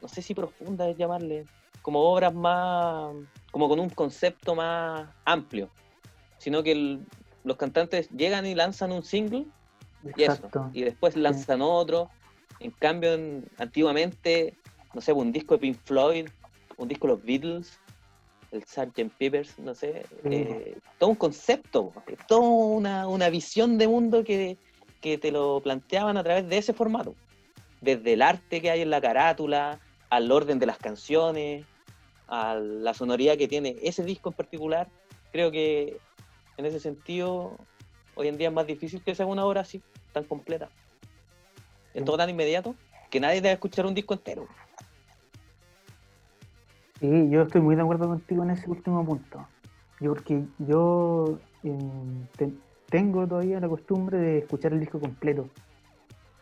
[0.01, 1.45] no sé si profundas es llamarle,
[1.81, 3.15] como obras más,
[3.51, 5.69] como con un concepto más amplio,
[6.37, 6.99] sino que
[7.43, 9.47] los cantantes llegan y lanzan un single
[10.15, 12.09] y eso, y después lanzan otro.
[12.59, 13.11] En cambio,
[13.57, 14.55] antiguamente,
[14.93, 16.27] no sé, un disco de Pink Floyd,
[16.77, 17.79] un disco de los Beatles,
[18.51, 19.11] el Sgt.
[19.17, 21.91] Peppers, no sé, eh, todo un concepto,
[22.27, 24.57] toda una, una, visión de mundo que,
[25.01, 27.15] que, te lo planteaban a través de ese formato.
[27.81, 29.79] Desde el arte que hay en la carátula,
[30.09, 31.65] al orden de las canciones,
[32.27, 34.87] a la sonoridad que tiene ese disco en particular,
[35.31, 35.97] creo que
[36.57, 37.57] en ese sentido
[38.15, 39.81] hoy en día es más difícil que sea una obra así,
[40.13, 40.69] tan completa.
[41.97, 42.75] Es todo tan inmediato
[43.09, 44.47] que nadie debe escuchar un disco entero.
[46.99, 49.47] Sí, yo estoy muy de acuerdo contigo en ese último punto.
[49.99, 52.27] Yo porque yo em,
[52.91, 55.49] tengo todavía la costumbre de escuchar el disco completo.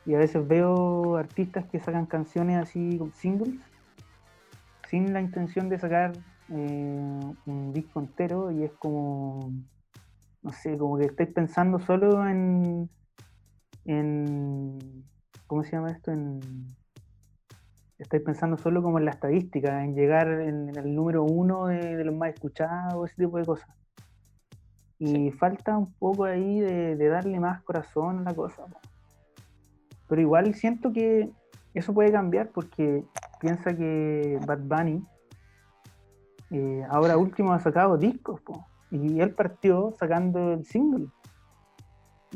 [0.06, 3.62] Y a veces veo artistas que sacan canciones así con singles,
[4.89, 6.12] sin la intención de sacar
[6.49, 9.53] eh, un disco entero, y es como,
[10.43, 12.89] no sé, como que estoy pensando solo en,
[13.86, 15.06] en
[15.48, 16.12] ¿cómo se llama esto?
[16.12, 16.39] En
[17.98, 22.16] estáis pensando solo como en la estadística, en llegar en, el número uno de, los
[22.16, 23.70] más escuchados, ese tipo de cosas.
[24.98, 28.66] Y falta un poco ahí de, darle más corazón a la cosa.
[30.08, 31.32] Pero igual siento que
[31.74, 33.04] eso puede cambiar porque
[33.39, 35.04] piensa que Bad Bunny
[36.52, 38.39] eh, ahora último ha sacado discos
[38.91, 41.08] y él partió sacando el single.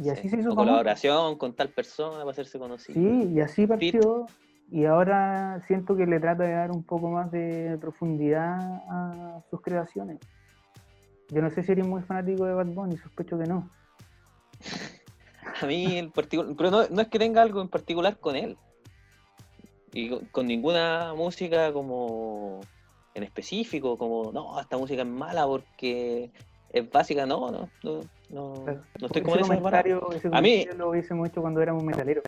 [0.01, 0.55] Y así se hizo.
[0.55, 2.99] colaboración con tal persona para hacerse conocido.
[2.99, 4.27] Sí, y así partió
[4.71, 9.61] y ahora siento que le trata de dar un poco más de profundidad a sus
[9.61, 10.19] creaciones.
[11.29, 13.69] Yo no sé si eres muy fanático de Bad Bunny, sospecho que no.
[15.61, 18.57] A mí en particular, pero no, es que tenga algo en particular con él.
[19.91, 22.59] Y con, ninguna música como
[23.15, 26.31] en específico, como, no, esta música es mala porque
[26.71, 28.53] es básica, no, no, no, no,
[28.99, 32.23] no estoy como ese comentario, ese A mí lo hice mucho cuando éramos metaleros.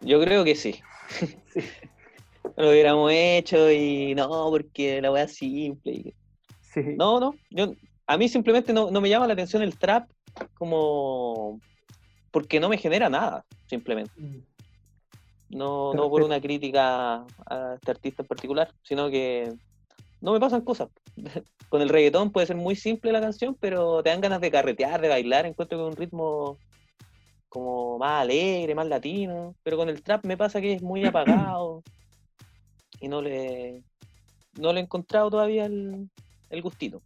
[0.00, 0.80] Yo creo que sí.
[2.56, 6.14] Lo hubiéramos hecho y no, porque la weá es simple.
[6.96, 7.34] No, no.
[7.50, 7.74] Yo,
[8.06, 10.10] a mí simplemente no, me llama la atención el trap
[10.54, 11.60] como
[12.30, 14.12] porque no me genera nada, simplemente.
[14.16, 14.38] Mm.
[15.50, 19.52] No, no por una crítica a este artista en particular, sino que
[20.20, 20.88] no me pasan cosas.
[21.68, 25.00] Con el reggaetón puede ser muy simple la canción, pero te dan ganas de carretear,
[25.00, 26.58] de bailar, encuentro con un ritmo
[27.48, 31.82] como más alegre, más latino, pero con el trap me pasa que es muy apagado
[33.00, 33.82] y no le,
[34.58, 36.10] no le he encontrado todavía el,
[36.62, 37.02] gustito.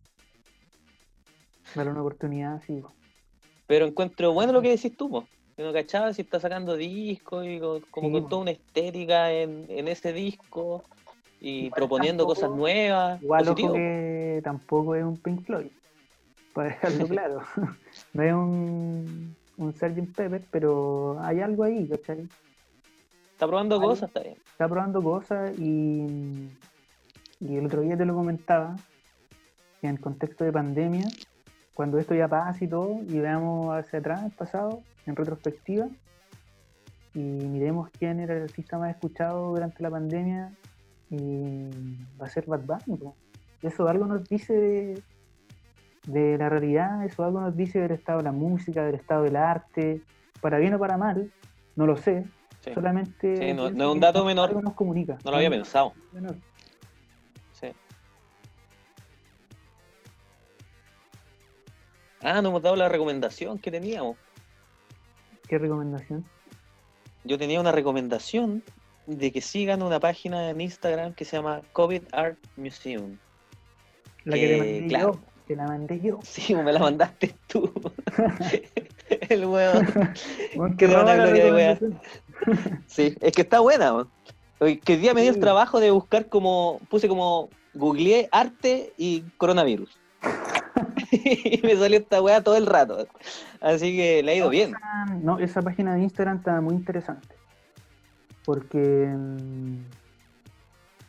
[1.75, 2.83] Dar una oportunidad, sí.
[3.67, 5.25] Pero encuentro bueno lo que decís tú,
[5.57, 7.59] que no cachaba si está sacando discos y
[7.91, 10.85] como con toda una estética en, ese disco
[11.45, 13.23] y proponiendo cosas nuevas.
[13.23, 15.71] Igual que tampoco es un Pink Floyd,
[16.53, 17.41] para dejarlo claro.
[18.15, 20.15] no es un un Sgt.
[20.15, 22.29] Pepper, pero hay algo ahí, ¿cachai?
[23.33, 24.37] Está probando cosas, está bien.
[24.51, 26.51] Está probando cosas y,
[27.41, 28.77] y el otro día te lo comentaba,
[29.81, 31.07] que en el contexto de pandemia,
[31.75, 35.89] cuando esto ya pasa y todo, y veamos hacia atrás, el pasado, en retrospectiva,
[37.15, 40.53] y miremos quién era el artista más escuchado durante la pandemia,
[41.11, 41.69] y
[42.21, 42.99] va a ser Bad Bunny.
[43.63, 45.03] Eso algo nos dice de,
[46.07, 49.37] de la realidad, eso algo nos dice del estado de la música, del estado del
[49.37, 50.03] arte,
[50.41, 51.33] para bien o para mal,
[51.77, 52.25] no lo sé,
[52.73, 53.55] solamente...
[53.55, 55.19] no, es un dato menor, nos comunica.
[55.25, 55.95] no lo había pensado.
[57.53, 57.69] Sí.
[62.21, 64.17] Ah, nos hemos dado la recomendación que teníamos.
[65.49, 66.25] ¿Qué recomendación?
[67.25, 68.63] Yo tenía una recomendación
[69.07, 73.19] de que sigan una página en Instagram que se llama COVID Art Museum.
[74.25, 76.19] La que, te mandé claro, te la mandé yo.
[76.23, 77.71] Sí, me la mandaste tú.
[79.29, 79.81] el huevo.
[80.79, 81.97] Qué buena gloria de
[82.87, 84.07] Sí, es que está buena.
[84.85, 89.99] Que día me dio el trabajo de buscar como, puse como, googleé arte y coronavirus.
[91.11, 93.07] y me salió esta weá todo el rato.
[93.61, 94.75] Así que le ha ido bien.
[95.23, 97.29] no, esa página de Instagram está muy interesante.
[98.45, 99.79] Porque mm,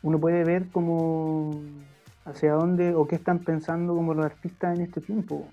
[0.03, 1.51] uno puede ver cómo
[2.25, 5.47] hacia dónde o qué están pensando como los artistas en este tiempo.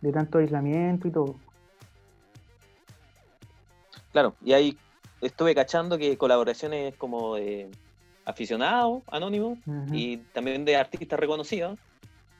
[0.00, 1.36] De tanto aislamiento y todo.
[4.12, 4.78] Claro, y ahí
[5.20, 7.70] estuve cachando que colaboraciones como de
[8.24, 9.58] aficionados anónimos
[9.92, 11.78] y también de artistas reconocidos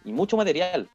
[0.04, 0.88] y mucho material,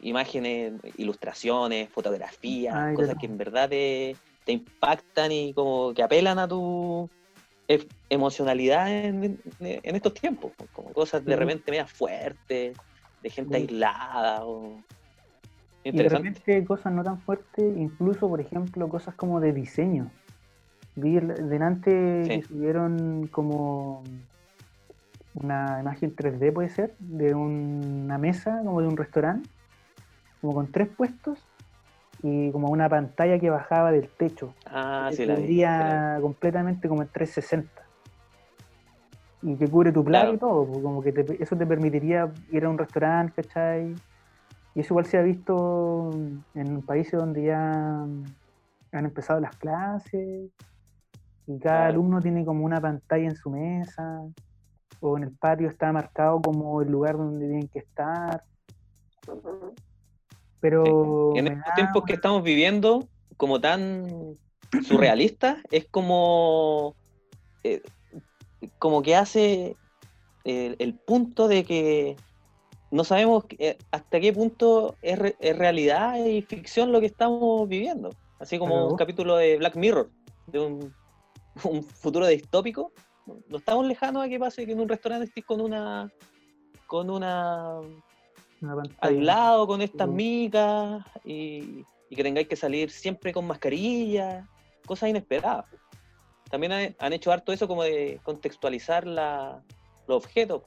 [0.00, 4.16] imágenes, ilustraciones, fotografías, cosas que en verdad te,
[4.50, 7.08] impactan y como que apelan a tu
[7.68, 12.76] e, emocionalidad en, estos tiempos, como cosas de repente media fuertes,
[13.22, 14.82] de gente aislada o...
[15.84, 20.10] Y de repente cosas no tan fuertes, incluso por ejemplo cosas como de diseño.
[20.94, 21.90] Vi delante
[22.26, 24.02] que subieron como
[25.34, 29.48] una imagen 3D, puede ser, de una mesa, como de un restaurante,
[30.40, 31.38] como con tres puestos
[32.22, 34.54] y como una pantalla que bajaba del techo.
[34.66, 35.64] Ah, sí, la vi,
[36.20, 37.70] completamente como en 360.
[39.42, 42.68] Y que cubre tu plato y todo, pues, como que eso te permitiría ir a
[42.68, 43.94] un restaurante, ¿cachai?
[44.74, 46.10] Y eso igual se ha visto
[46.54, 50.50] en países donde ya han empezado las clases
[51.46, 54.22] y cada alumno tiene como una pantalla en su mesa
[55.00, 58.44] o en el patio está marcado como el lugar donde tienen que estar.
[60.62, 64.38] Pero en estos tiempos que estamos viviendo, como tan
[64.86, 66.94] surrealistas, es como,
[67.64, 67.82] eh,
[68.78, 69.76] como que hace
[70.44, 72.16] el, punto de que
[72.92, 75.18] no sabemos eh, hasta qué punto es,
[75.58, 78.10] realidad y ficción lo que estamos viviendo.
[78.38, 80.10] Así como un capítulo de Black Mirror,
[80.46, 80.94] de un,
[81.64, 82.92] un futuro distópico.
[83.48, 86.08] No estamos lejanos a que pase que en un restaurante estés con una
[86.86, 87.80] con una,
[88.98, 94.46] al lado con estas migas y, que tengáis que salir siempre con mascarilla,
[94.86, 95.64] cosas inesperadas.
[96.50, 99.62] También han, hecho harto eso como de contextualizar la,
[100.06, 100.64] los objetos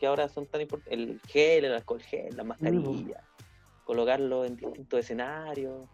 [0.00, 3.22] que ahora son tan importantes, el gel, el alcohol gel, la mascarilla,
[3.84, 5.86] colocarlo en distintos escenarios.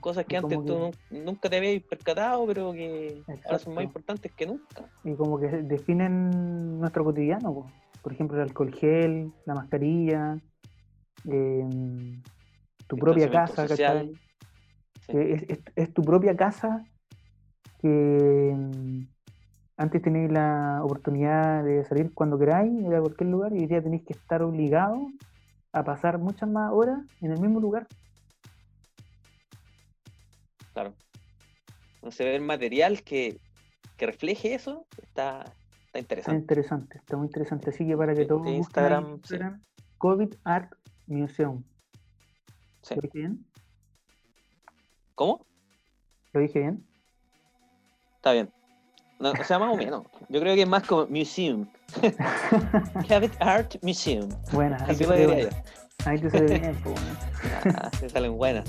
[0.00, 4.46] Cosas que antes tú nunca te habías percatado, pero que ahora son más importantes que
[4.46, 4.90] nunca.
[5.04, 7.70] Y como que definen nuestro cotidiano,
[8.04, 10.38] por ejemplo, el alcohol gel, la mascarilla,
[11.24, 12.22] em,
[12.86, 14.12] tu propia casa, ¿cachai?
[15.08, 16.84] Es, tu propia casa
[17.80, 19.06] que em,
[19.78, 23.82] antes tenéis la oportunidad de salir cuando queráis, ir a cualquier lugar, y hoy día
[23.82, 25.02] tenéis que estar obligados
[25.72, 27.86] a pasar muchas más horas en el mismo lugar.
[30.74, 30.92] Claro.
[32.02, 33.38] No se ve el material que,
[33.96, 35.50] refleje eso, está,
[35.98, 36.36] interesante.
[36.36, 37.70] Está interesante, está muy interesante.
[37.70, 39.62] Así que para que todos Instagram, Instagram
[39.98, 40.72] COVID Art
[41.06, 41.62] Museum.
[42.90, 43.44] ¿Lo dije bien?
[45.14, 45.46] ¿Cómo?
[46.32, 46.86] ¿Lo dije bien?
[48.16, 48.50] Está bien.
[49.20, 50.04] No, o sea, más o menos.
[50.28, 51.66] Yo creo que es más como museum.
[53.08, 54.28] COVID Art Museum.
[54.52, 55.48] Buena, ahí te, sale
[56.04, 56.78] ahí te sale bien.
[57.76, 58.64] ah, se salen buenas.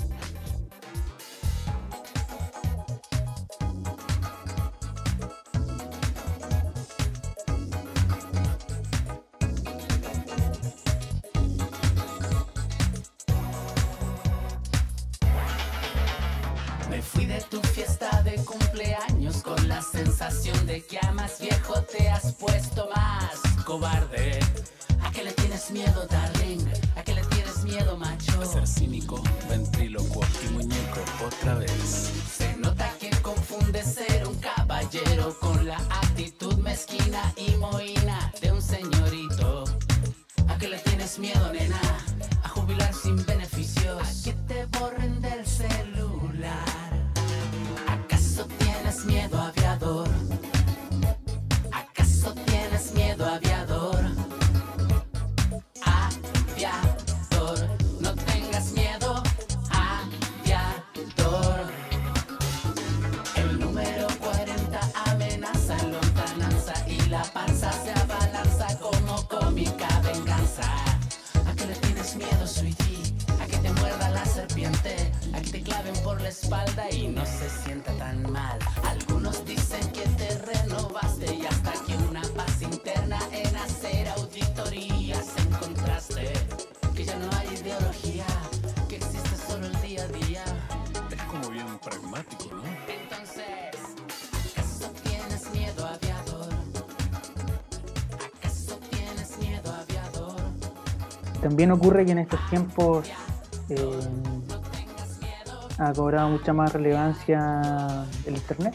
[101.56, 103.10] También ocurre que en estos tiempos
[103.70, 103.98] eh,
[105.78, 108.74] ha cobrado mucha más relevancia el Internet.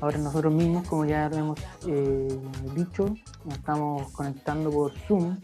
[0.00, 2.36] Ahora nosotros mismos, como ya lo hemos eh,
[2.74, 5.38] dicho, nos estamos conectando por Zoom.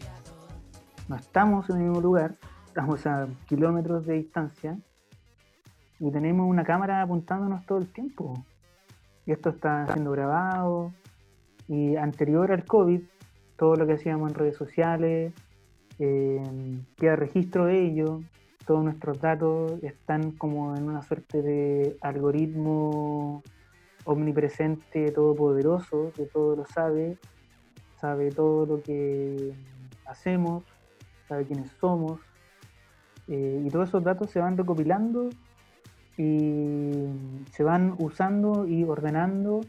[1.07, 2.35] No estamos en el mismo lugar,
[2.67, 4.77] estamos a kilómetros de distancia
[6.01, 8.43] y tenemos una cámara apuntándonos todo el tiempo.
[9.25, 10.91] Y esto está siendo grabado.
[11.69, 13.03] Y anterior al COVID,
[13.55, 15.33] todo lo que hacíamos en redes sociales,
[15.99, 16.41] eh,
[16.97, 18.21] queda registro de ello,
[18.65, 23.43] todos nuestros datos están como en una suerte de algoritmo
[24.05, 27.17] omnipresente, todopoderoso, que todo lo sabe,
[27.99, 29.53] sabe todo lo que
[30.05, 30.63] hacemos,
[31.27, 32.19] sabe quiénes somos,
[33.27, 35.29] eh, y todos esos datos se van recopilando
[36.17, 37.05] y
[37.51, 39.61] se van usando y ordenando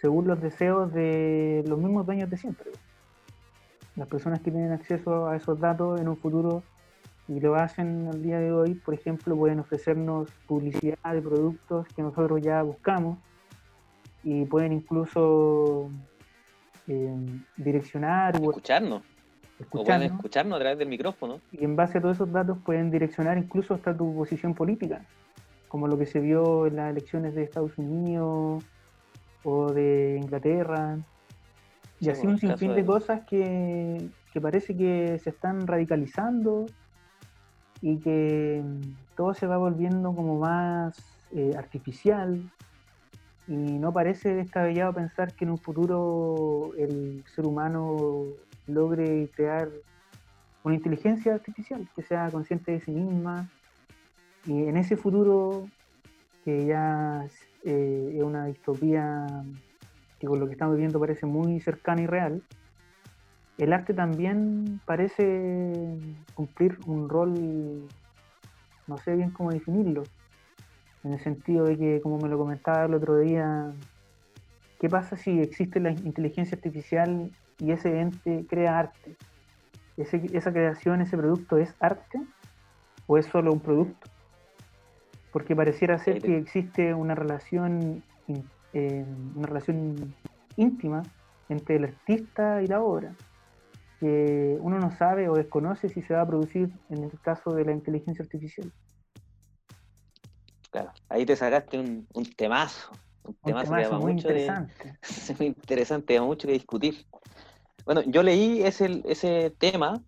[0.00, 2.70] según los deseos de los mismos dueños de siempre.
[3.96, 6.62] Las personas que tienen acceso a esos datos en un futuro
[7.28, 12.02] y lo hacen al día de hoy, por ejemplo, pueden ofrecernos publicidad de productos que
[12.02, 13.18] nosotros ya buscamos
[14.22, 15.90] y pueden incluso
[16.88, 17.16] eh,
[17.56, 19.02] direccionar o escucharnos.
[19.70, 21.40] O pueden escucharnos a través del micrófono.
[21.52, 25.04] Y en base a todos esos datos pueden direccionar incluso hasta tu posición política,
[25.68, 28.64] como lo que se vio en las elecciones de Estados Unidos
[29.44, 30.98] o de Inglaterra.
[32.04, 36.66] Y así un sinfín de cosas que, que parece que se están radicalizando
[37.80, 40.96] y que mm, todo se va volviendo como más
[41.32, 42.42] eh, artificial.
[43.46, 48.24] Y no parece descabellado pensar que en un futuro el ser humano
[48.66, 49.68] logre crear
[50.62, 53.50] una inteligencia artificial que sea consciente de sí misma.
[54.46, 55.68] Y en ese futuro
[56.44, 57.26] que ya
[57.64, 59.26] eh, es una distopía
[60.24, 62.42] que con lo que estamos viendo parece muy cercana y real,
[63.58, 65.72] el arte también parece
[66.34, 67.88] cumplir un rol,
[68.86, 70.02] no sé bien cómo definirlo,
[71.04, 73.70] en el sentido de que, como me lo comentaba el otro día,
[74.80, 79.16] ¿qué pasa si existe la inteligencia artificial y ese ente crea arte?
[79.96, 82.20] ¿Esa creación, ese producto es arte
[83.06, 84.10] o es solo un producto?
[85.30, 88.02] Porque pareciera ser que existe una relación,
[88.74, 90.14] eh, una relación
[90.56, 91.02] íntima
[91.48, 93.14] entre el artista y la obra
[94.00, 97.64] que uno no sabe o desconoce si se va a producir en el caso de
[97.64, 98.72] la inteligencia artificial.
[100.70, 102.06] Claro, ahí te sacaste un,
[102.36, 102.90] temazo,
[103.22, 104.98] un temazo, que muy mucho interesante.
[105.38, 107.06] muy interesante, mucho que discutir.
[107.86, 110.02] Bueno, yo leí ese, ese tema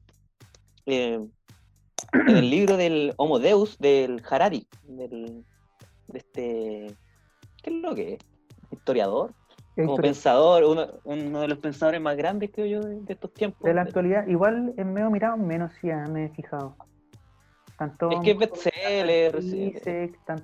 [0.87, 1.25] eh,
[2.12, 5.45] en el libro del Homo Deus del Harari, del,
[6.09, 6.97] de este,
[7.62, 8.19] ¿qué es lo que es?
[8.71, 9.33] Historiador,
[9.75, 13.62] como pensador, uno, uno, de los pensadores más grandes, creo yo, de, estos tiempos.
[13.62, 16.77] De la actualidad, igual en medio mirado menos, sí, me he fijado.
[17.77, 19.33] Tanto es que es bestseller.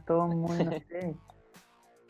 [0.06, 1.14] Todos muy, no sé.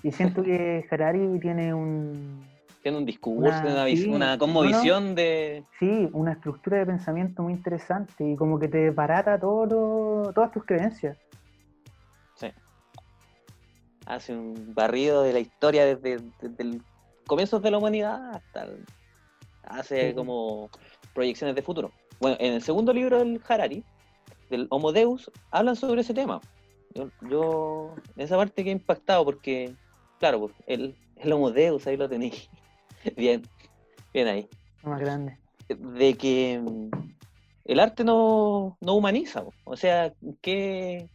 [0.02, 2.44] Y siento que Harari tiene un...
[2.82, 5.64] Tiene un discurso, una, una, una de...
[5.78, 10.64] Sí, una estructura de pensamiento muy interesante y como que te barata todo todas tus
[10.64, 11.16] creencias.
[14.06, 16.82] Hace un barrido de la historia desde, desde el
[17.26, 18.68] comienzos de la humanidad hasta
[19.64, 20.70] hace como
[21.14, 21.92] proyecciones de futuro.
[22.20, 23.84] Bueno, en el segundo libro del Harari,
[24.50, 26.40] del Homo Deus, hablan sobre ese tema.
[27.22, 29.74] Yo, en esa parte que he impactado porque,
[30.18, 32.50] claro, pues, el, el Homo Deus, ahí lo tenéis.
[33.16, 33.42] bien,
[34.12, 34.48] bien ahí.
[34.82, 35.38] Más grande.
[35.68, 36.60] De que
[37.64, 39.44] el arte no, no humaniza.
[39.64, 41.08] O sea, qué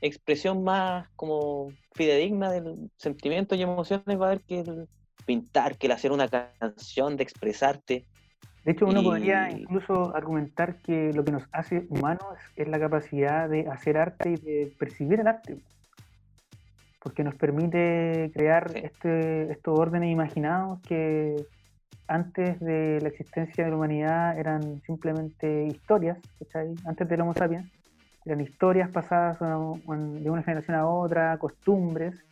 [0.00, 4.88] expresión más como fidedigna del sentimiento y emociones va a haber que el,
[5.26, 8.06] pintar, que el hacer una canción, de expresarte.
[8.64, 13.48] De hecho, uno podría incluso argumentar que lo que nos hace humanos es la capacidad
[13.48, 15.58] de hacer arte y de percibir el arte.
[17.02, 21.34] Porque nos permite crear este, estos órdenes imaginados que
[22.06, 26.18] antes de la existencia de la humanidad eran simplemente historias,
[26.84, 27.70] antes del Homo sapiens,
[28.28, 32.22] eran historias pasadas de una generación a otra, costumbres,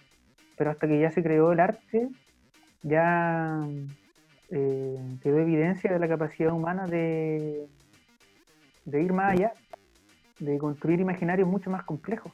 [0.55, 2.11] pero hasta que ya se creó el arte,
[2.83, 3.67] ya
[4.51, 7.67] eh, quedó evidencia de la capacidad humana de,
[8.85, 9.55] de ir más allá,
[10.39, 12.31] de construir imaginarios mucho más complejos.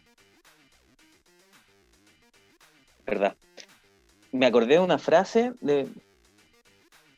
[3.06, 3.36] Verdad.
[4.32, 5.86] Me acordé de una frase de.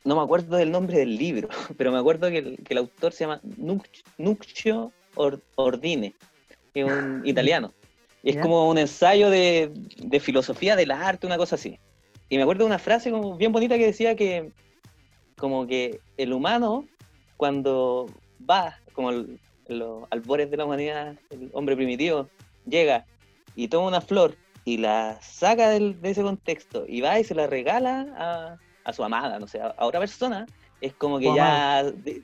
[0.05, 3.41] No me acuerdo del nombre del libro, pero me acuerdo que el, autor se llama
[4.19, 6.34] Nuccio Ordine, que
[6.81, 7.73] es un italiano.
[8.23, 11.79] Y es como un ensayo de, de filosofía del arte, una cosa así.
[12.31, 14.51] Y me acuerdo de una frase como bien bonita que decía que
[15.37, 16.87] como que el humano
[17.37, 18.07] cuando
[18.49, 22.29] va como el- los albores de la humanidad, el hombre primitivo
[22.67, 23.05] llega
[23.57, 27.35] y toma una flor y la saca del- de ese contexto y va y se
[27.35, 28.57] la regala a,
[28.89, 30.47] a su amada, no sé, a, a otra persona,
[30.81, 31.83] es como que ya...
[31.85, 32.23] de-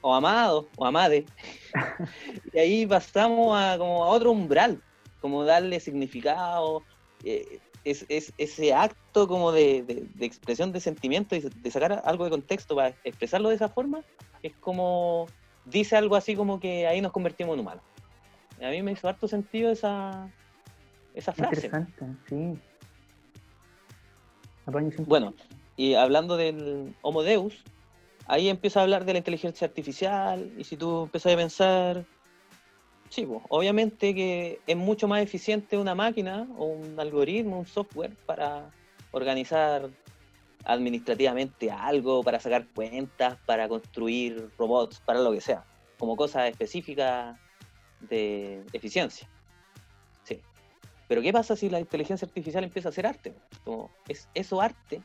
[0.00, 1.24] o amado, o amade.
[2.52, 4.80] y ahí pasamos a, como a otro umbral,
[5.20, 6.82] como darle significado,
[7.24, 12.02] eh, es, es- ese acto como de, de- de expresión de sentimiento y de sacar
[12.04, 14.02] algo de contexto para expresarlo de esa forma,
[14.42, 15.26] es como,
[15.64, 17.84] dice algo así como que ahí nos convertimos en humanos.
[18.62, 20.30] A mí me hizo harto sentido esa,
[21.14, 21.66] esa frase.
[21.66, 22.58] Interesante, sí.
[25.06, 25.34] Bueno,
[25.76, 27.62] y hablando del Homo Deus,
[28.26, 32.04] ahí empieza a hablar de la inteligencia artificial, y si tú empiezas a pensar,
[33.08, 38.14] sí, pues, obviamente que es mucho más eficiente una máquina o un algoritmo, un software
[38.26, 38.70] para
[39.12, 39.88] organizar
[40.64, 45.64] administrativamente algo, para sacar cuentas, para construir robots, para lo que sea,
[45.98, 47.38] como cosas específicas
[48.00, 49.28] de eficiencia.
[50.24, 50.40] Sí.
[51.08, 53.34] Pero ¿qué pasa si la inteligencia artificial empieza a hacer arte?
[53.64, 55.02] Como, ¿Es eso arte?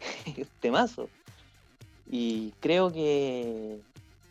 [0.60, 1.08] Temazo.
[2.16, 3.80] Y creo que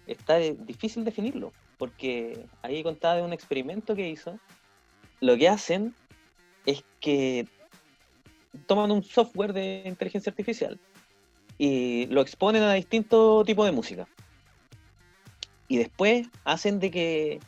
[0.08, 4.40] está difícil definirlo, porque ahí contaba de un experimento que hizo.
[5.20, 5.94] Lo que hacen
[6.66, 7.46] es que
[8.68, 10.80] toman un software de inteligencia artificial
[11.58, 14.08] y lo exponen a distintos tipos de música.
[15.68, 17.40] Y después hacen de que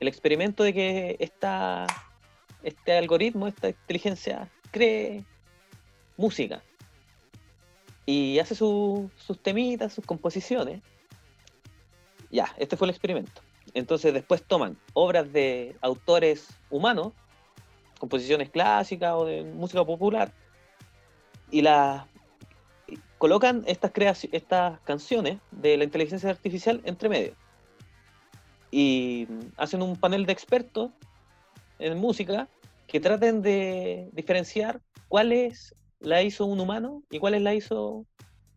[0.00, 1.86] el experimento de que esta,
[2.62, 5.26] este algoritmo, esta inteligencia, cree
[6.16, 6.62] música
[8.08, 10.80] y hace su- sus temitas, sus composiciones.
[12.30, 13.42] Ya, este fue el experimento.
[13.74, 17.12] Entonces después toman obras de autores humanos,
[18.00, 20.32] composiciones clásicas o de música popular,
[21.50, 22.06] y las
[23.18, 23.92] colocan estas,
[24.32, 27.34] estas canciones de la inteligencia artificial entre medio.
[28.70, 29.28] Y
[29.58, 30.92] hacen un panel de expertos
[31.78, 32.48] en música
[32.86, 38.06] que traten de diferenciar cuáles la hizo un humano y cuáles la hizo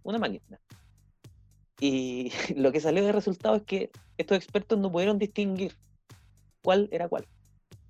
[0.04, 0.60] una máquina.
[1.80, 5.76] Y lo que salió de resultado es que estos expertos no pudieron distinguir
[6.64, 7.28] cuál era cuál.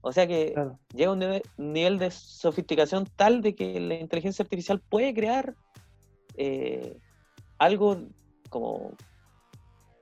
[0.02, 0.80] O sea que Claro.
[0.95, 5.53] llega a un nive- nivel de sofisticación tal de que la inteligencia artificial puede crear
[6.38, 6.98] eh,
[7.60, 7.98] algo
[8.49, 8.94] como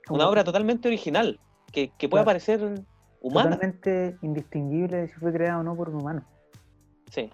[0.08, 1.38] una obra totalmente original,
[1.72, 2.38] que, que pueda Claro.
[2.38, 2.84] parecer
[3.20, 3.50] humana.
[3.50, 6.24] Totalmente indistinguible de si fue creado o no por un humano.
[7.10, 7.30] Sí.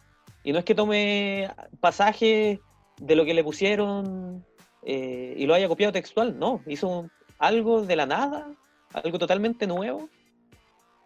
[0.47, 1.51] Y no es que tome
[1.81, 2.61] pasajes
[3.01, 4.47] de lo que le pusieron
[4.85, 6.61] eh, y lo haya copiado textual, no.
[6.69, 7.11] Hizo
[7.41, 8.47] algo de la nada,
[8.95, 10.09] algo totalmente nuevo.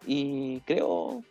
[0.05, 1.23] Y creo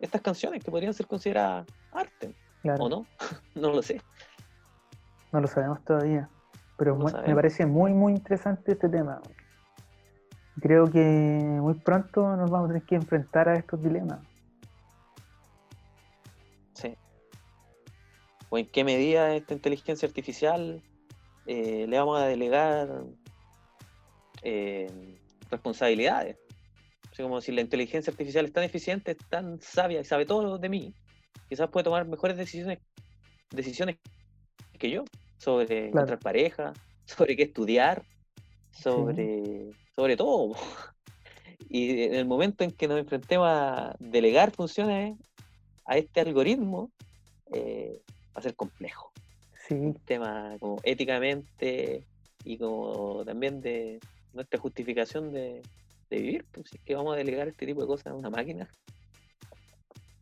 [0.00, 2.82] estas canciones que podrían ser consideradas arte, Claro.
[2.82, 3.06] ¿o no?
[3.54, 4.02] no lo sé.
[5.32, 6.28] No lo sabemos todavía.
[6.78, 9.20] Pero No me parece muy, muy interesante este tema.
[10.60, 14.18] Creo que muy pronto nos vamos a tener que enfrentar a estos dilemas.
[18.50, 20.82] ¿O en qué medida esta inteligencia artificial
[21.46, 23.04] eh, le vamos a delegar
[24.42, 25.18] eh,
[25.50, 26.36] responsabilidades?
[27.10, 30.58] Así como si la inteligencia artificial es tan eficiente, es tan sabia y sabe todo
[30.58, 30.94] de mí,
[31.48, 32.78] quizás puede tomar mejores decisiones,
[33.50, 33.96] decisiones
[34.78, 35.04] que yo
[35.38, 35.88] sobre Claro.
[35.88, 36.72] encontrar pareja,
[37.04, 38.02] sobre qué estudiar,
[38.70, 40.54] sobre, sobre todo.
[41.72, 45.16] Y en el momento en que nos enfrentemos a delegar funciones
[45.84, 46.90] a este algoritmo,
[47.52, 48.02] eh,
[48.40, 49.12] a ser complejo.
[49.66, 52.04] Sí, Un tema como éticamente
[52.44, 54.00] y como también de
[54.32, 55.62] nuestra justificación de,
[56.10, 58.68] de vivir, pues es que vamos a delegar este tipo de cosas a una máquina.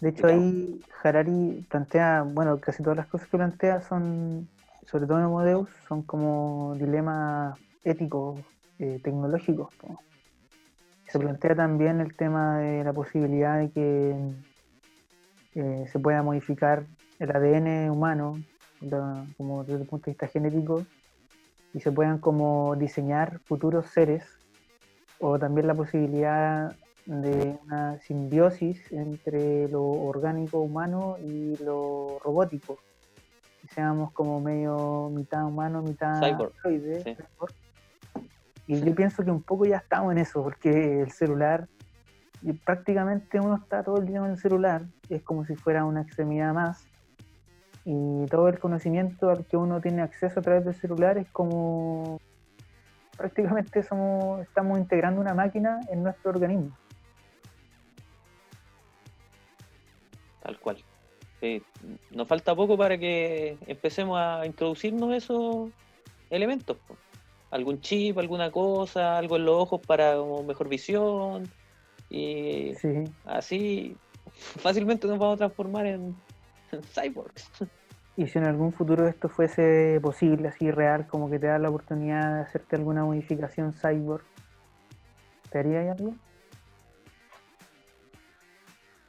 [0.01, 4.49] de hecho ahí Harari plantea, bueno, casi todas las cosas que plantea son,
[4.86, 8.40] sobre todo en Homo Deus, son como dilemas éticos,
[8.78, 9.74] eh, tecnológicos.
[11.09, 14.15] Se plantea también el tema de la posibilidad de que
[15.55, 16.85] eh, se pueda modificar
[17.19, 18.40] el ADN humano,
[19.36, 20.85] como desde el punto de vista genético,
[21.74, 24.24] y se puedan como diseñar futuros seres,
[25.20, 26.74] o también la posibilidad
[27.07, 32.78] de una simbiosis entre lo orgánico humano y lo robótico.
[33.62, 37.15] Que seamos como medio mitad humano, mitad Cyborg, androide, sí.
[37.15, 37.55] cyborg.
[38.66, 41.66] Y yo pienso que un poco ya estamos en eso, porque el celular,
[42.43, 46.03] y prácticamente uno está todo el día en el celular, es como si fuera una
[46.03, 46.86] extremidad más.
[47.90, 52.20] Y todo el conocimiento al que uno tiene acceso a través del celular es como
[53.16, 56.77] prácticamente somos, estamos integrando una máquina en nuestro organismo.
[60.43, 60.77] Tal cual.
[61.40, 61.62] Sí,
[62.10, 65.70] nos falta poco para que empecemos a introducirnos esos
[66.28, 66.77] elementos.
[67.51, 70.15] algún chip, alguna cosa, algo en los ojos para
[70.47, 71.48] mejor visión.
[72.10, 73.05] Y Sí.
[73.24, 73.97] así
[74.59, 76.15] fácilmente nos vamos a transformar en
[76.95, 77.51] cyborgs.
[78.16, 81.69] Y si en algún futuro esto fuese posible, así real, como que te da la
[81.69, 84.24] oportunidad de hacerte alguna modificación cyborg,
[85.51, 86.15] ¿te haría algo?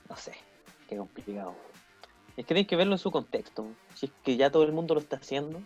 [0.07, 0.33] No sé,
[0.87, 1.55] qué complicado.
[2.37, 3.67] Es que tienes que verlo en su contexto.
[3.95, 5.59] Si es que ya todo el mundo lo está haciendo,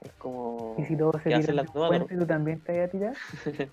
[0.00, 0.76] es como.
[0.78, 3.16] Y si todos se tiran la nueva puente, ¿tú también te vas a tirar?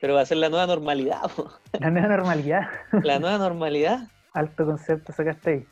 [0.00, 1.30] Pero va a ser la nueva normalidad.
[1.36, 1.50] po.
[1.78, 2.68] La nueva normalidad.
[3.02, 4.08] La nueva normalidad.
[4.32, 5.66] Alto concepto sacaste ahí.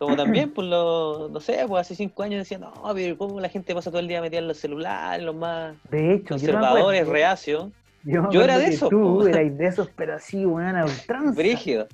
[0.00, 3.50] Como también, pues, lo, no sé, pues hace cinco años decían, no, pero ¿cómo la
[3.50, 7.02] gente pasa todo el día metida en los celulares, los más De hecho, yo conservadores,
[7.02, 7.68] acuerdo- reacios?
[8.02, 9.26] yo, yo era de esos, Tú po.
[9.26, 11.32] eras de esos, pero así, weón, a ultranza.
[11.36, 11.86] Brígido.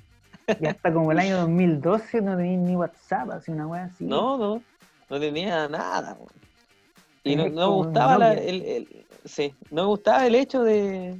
[0.61, 4.05] Y hasta como el año 2012 no tenías ni WhatsApp, así una weá así.
[4.05, 4.61] No, no,
[5.09, 6.15] no tenía nada.
[6.15, 6.27] po.
[7.25, 11.19] Y no, no me gustaba la- el- sí, no me gustaba el hecho de,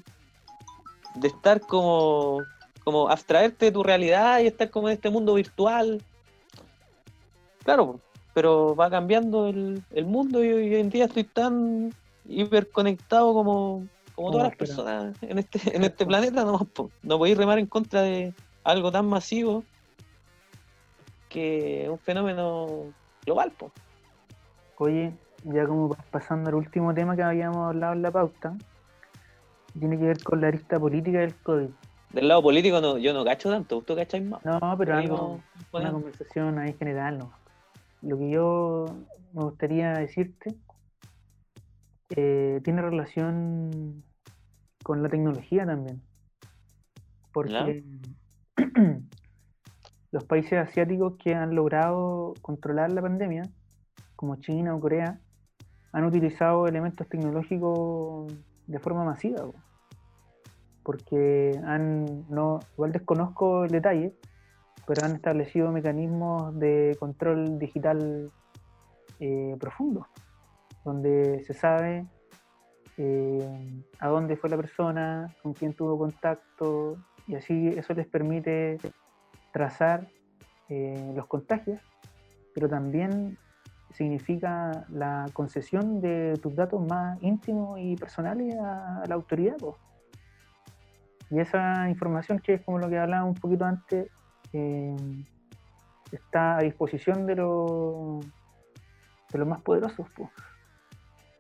[1.16, 2.44] de estar como,
[2.86, 6.02] como abstraerte de tu realidad y estar como en este mundo virtual.
[7.68, 8.00] Claro,
[8.34, 13.86] pero va cambiando el, el mundo y hoy en día estoy tan hiperconectado como,
[14.16, 16.46] como todas las personas en este, en este planeta.
[16.46, 16.66] No,
[17.04, 18.34] no podéis remar en contra de
[18.64, 19.66] algo tan masivo
[21.28, 22.94] que es un fenómeno
[23.26, 23.52] global.
[23.52, 23.70] Po.
[24.78, 25.12] Oye,
[25.44, 28.56] ya como pa- pasando al último tema que habíamos hablado en la pauta,
[29.78, 31.68] tiene que ver con la arista política del COVID.
[32.14, 34.40] Del lado político no, yo no cacho tanto, ¿tú cacháis más?
[34.46, 35.42] No, pero algo,
[35.74, 37.34] una conversación ahí general, ¿no?
[38.02, 38.86] Lo que yo
[39.34, 40.56] me gustaría decirte
[42.10, 44.04] eh, tiene relación
[44.84, 46.02] con la tecnología también.
[47.34, 47.84] Porque
[50.12, 53.44] los países asiáticos que han logrado controlar la pandemia,
[54.16, 55.20] como China o Corea,
[55.92, 58.34] han utilizado elementos tecnológicos
[58.68, 59.44] de forma masiva.
[59.44, 59.56] po.
[60.84, 64.16] Porque han, no, igual desconozco el detalle,
[64.88, 68.32] pero han establecido mecanismos de control digital
[69.20, 70.08] eh, profundo,
[70.86, 72.08] donde se sabe
[72.98, 76.98] eh, a dónde fue la persona, con quién tuvo contacto,
[77.28, 78.78] y así eso les permite
[79.52, 80.08] trazar
[80.70, 81.82] eh, los contagios,
[82.56, 83.38] pero también
[83.92, 89.58] significa la concesión de tus datos más íntimos y personales a, la autoridad.
[91.30, 94.10] Y esa información, que es como lo que hablaba un poquito antes,
[96.12, 98.26] está a disposición de los
[99.32, 100.10] de los más poderosos.
[100.12, 100.32] po.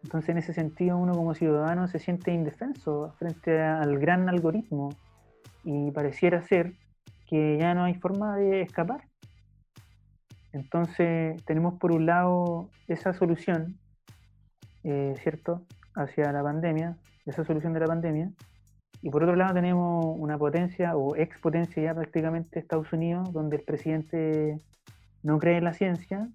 [0.03, 4.89] Entonces, en ese sentido, uno como ciudadano se siente indefenso frente al gran algoritmo
[5.64, 6.73] y pareciera ser
[7.27, 9.02] que ya no hay forma de escapar.
[10.53, 13.77] Entonces, tenemos por un lado esa solución,
[14.84, 15.64] eh, ¿cierto?,
[15.94, 16.95] hacia la pandemia,
[17.26, 18.31] esa solución de la pandemia,
[19.01, 23.57] y por otro lado tenemos una potencia o ex potencia ya prácticamente Estados Unidos, donde
[23.57, 24.59] el presidente
[25.23, 26.27] no cree en la ciencia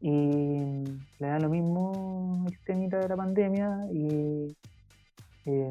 [0.00, 0.84] y
[1.18, 4.56] le da lo mismo el temita de la pandemia y
[5.46, 5.70] eh,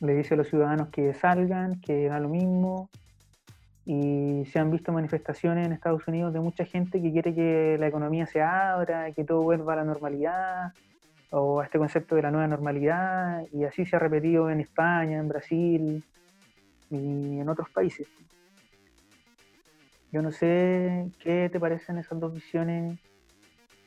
[0.00, 2.90] le dice a los ciudadanos que salgan, que da lo mismo.
[3.84, 7.88] Y se han visto manifestaciones en Estados Unidos de mucha gente que quiere que la
[7.88, 10.72] economía se abra, que todo vuelva a la normalidad,
[11.32, 15.18] o a este concepto de la nueva normalidad, y así se ha repetido en España,
[15.18, 16.04] en Brasil
[16.90, 18.06] y en otros países.
[20.12, 22.98] Yo no sé qué te parecen esas dos visiones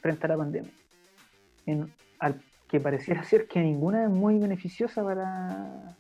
[0.02, 0.72] frente a la pandemia.
[1.68, 5.96] En- al que pareciera ser que ninguna es muy beneficiosa para,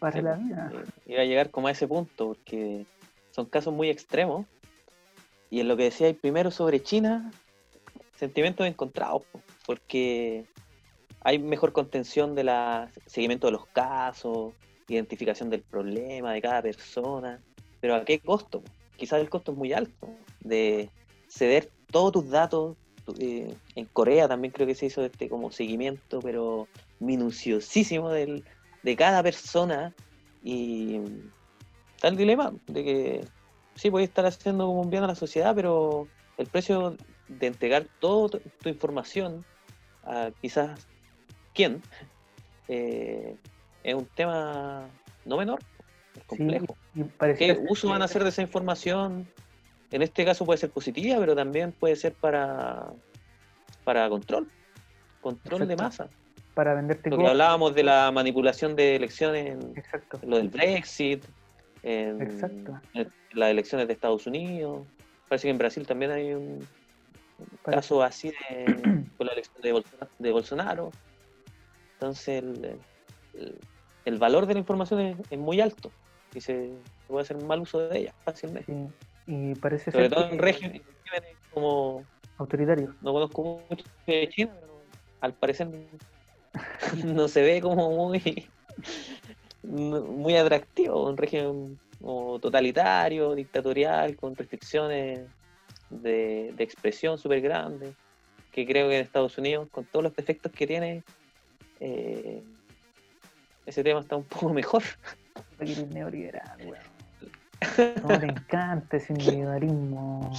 [0.00, 0.70] para Sí, la pues, vida.
[0.72, 2.86] eh, Iba a llegar como a ese punto, porque
[3.30, 4.46] son casos muy extremos.
[5.48, 7.30] Y en lo que decía primero sobre China,
[8.16, 10.46] sentimientos encontrados, po, porque
[11.20, 14.54] hay mejor contención de la seguimiento de los casos,
[14.88, 17.40] identificación del problema de cada persona,
[17.80, 18.62] pero ¿a qué costo?
[18.96, 20.08] Quizás el costo es muy alto
[20.40, 20.90] de
[21.28, 22.76] ceder todos tus datos.
[23.18, 26.66] eh, en Corea también creo que se hizo este como seguimiento, pero
[26.98, 28.44] minuciosísimo del,
[28.82, 29.94] de cada persona
[30.42, 31.00] y
[31.94, 33.24] está el dilema de que
[33.74, 36.96] sí puedes estar haciendo como un bien a la sociedad, pero el precio
[37.28, 39.44] de entregar toda tu, información
[40.04, 40.86] a quizás
[41.54, 41.82] quién
[42.68, 43.36] eh,
[43.82, 44.88] es un tema
[45.24, 45.60] no menor,
[46.16, 46.76] es complejo.
[47.18, 49.26] pareciera ¿Qué uso van a hacer de esa información?
[49.90, 52.88] En este caso puede ser positiva, pero también puede ser para,
[53.84, 54.48] para control,
[55.20, 56.08] control de masa.
[56.54, 60.18] para venderte Lo que hablábamos de la manipulación de elecciones en, Exacto.
[60.24, 61.24] lo del Brexit,
[61.82, 62.80] en, Exacto.
[62.94, 64.86] en las elecciones de Estados Unidos.
[65.28, 66.66] Parece que en Brasil también hay un
[67.64, 70.10] Caso así de, con la elección de Bolsonaro.
[70.18, 70.90] De Bolsonaro.
[71.94, 72.78] Entonces, el,
[73.34, 73.58] el-
[74.04, 75.90] el valor de la información es, es muy alto
[76.32, 76.70] y se
[77.08, 78.72] puede hacer mal uso de ella fácilmente.
[78.72, 78.88] Sí.
[79.26, 80.82] Y parece Sobre ser todo en regímenes
[81.52, 82.04] como
[82.38, 82.94] autoritario.
[83.00, 84.80] no conozco mucho de China, pero
[85.20, 85.68] al parecer
[87.04, 88.48] no se ve como muy
[89.64, 91.78] muy atractivo, un régimen
[92.40, 95.20] totalitario, dictatorial, con restricciones
[95.90, 97.94] de, de expresión súper grandes,
[98.52, 101.02] que creo que en Estados Unidos, con todos los defectos que tiene,
[101.80, 102.42] eh,
[103.66, 104.82] ese tema está un poco mejor.
[105.58, 106.96] Que eres neoliberal, weón.
[108.06, 110.30] No te encanta ese individualismo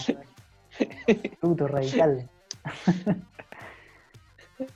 [1.42, 2.30] puto radical.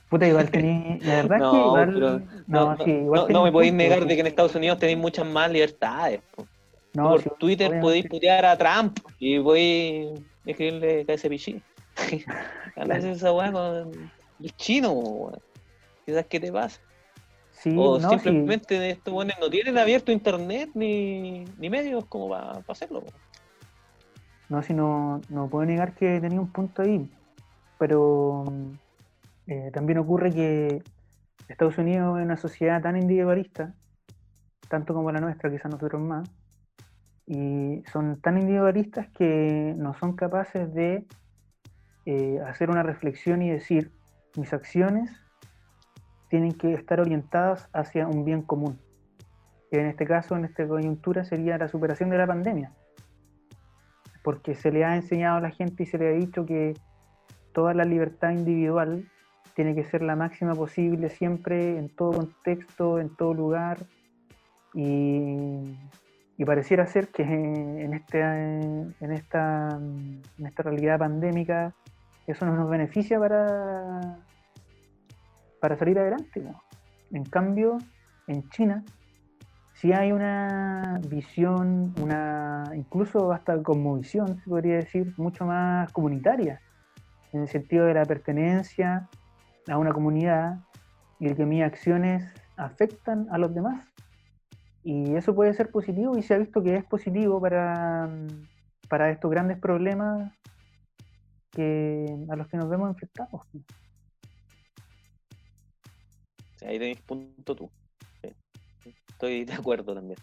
[0.08, 0.98] Puta, igual tenía.
[1.02, 1.90] La verdad es que No, igual.
[1.94, 4.78] pero no, no, sí, igual no- no me podéis negar de que en Estados Unidos
[4.78, 6.20] tenéis muchas más libertades.
[6.34, 6.46] po.
[6.94, 11.62] No, por sí, Twitter podéis putear a Trump y podéis escribirle KS Pichí.
[12.76, 14.10] Andas esa weá con
[14.40, 15.38] el chino, weón.
[16.04, 16.80] Quizás qué te pasa.
[17.50, 18.18] Sí, o no, sí.
[18.18, 23.02] simplemente estos weones no tienen abierto internet ni, ni medios como para hacerlo.
[23.02, 23.12] po.
[24.48, 27.08] No, si no, no puedo negar que tenía un punto ahí,
[27.78, 28.44] pero
[29.46, 30.82] eh, también ocurre que
[31.48, 33.74] Estados Unidos es una sociedad tan individualista,
[34.68, 36.28] tanto como la nuestra, quizás nosotros más,
[37.26, 41.06] y son tan individualistas que no son capaces de
[42.06, 43.92] eh, hacer una reflexión y decir,
[44.36, 45.10] mis acciones
[46.28, 48.80] tienen que estar orientadas hacia un bien común,
[49.70, 52.72] que en este caso, en esta coyuntura, sería la superación de la pandemia
[54.22, 56.74] porque se le ha enseñado a la gente y se le ha dicho que
[57.52, 59.08] toda la libertad individual
[59.54, 63.78] tiene que ser la máxima posible siempre, en todo contexto, en todo lugar.
[64.74, 65.76] Y,
[66.42, 71.72] y pareciera ser que en, este, en, esta, en esta realidad pandémica
[72.26, 74.18] eso no nos beneficia para,
[75.60, 76.42] para salir adelante.
[77.12, 77.78] En cambio,
[78.26, 78.82] en China
[79.74, 86.60] sí hay una visión, una incluso hasta como visión, se podría decir, mucho más comunitaria,
[87.32, 89.08] en el sentido de la pertenencia
[89.68, 90.58] a una comunidad
[91.20, 93.91] y el que mis acciones afectan a los demás.
[94.84, 98.10] Y eso puede ser positivo y se ha visto que es positivo para,
[98.88, 100.32] para estos grandes problemas
[101.52, 103.42] que, a los que nos vemos enfrentados.
[106.56, 107.70] Sí, ahí tenéis punto tú.
[109.08, 110.18] Estoy de acuerdo también.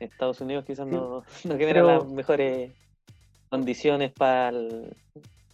[0.00, 1.24] Estados Unidos quizás Sí, no, no
[1.56, 2.72] genera pero- las mejores
[3.48, 4.94] condiciones para el-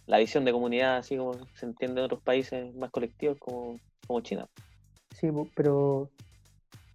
[0.05, 4.19] la visión de comunidad, así como se entiende en otros países más colectivos como, como
[4.19, 4.47] China.
[5.15, 6.09] Sí, pero,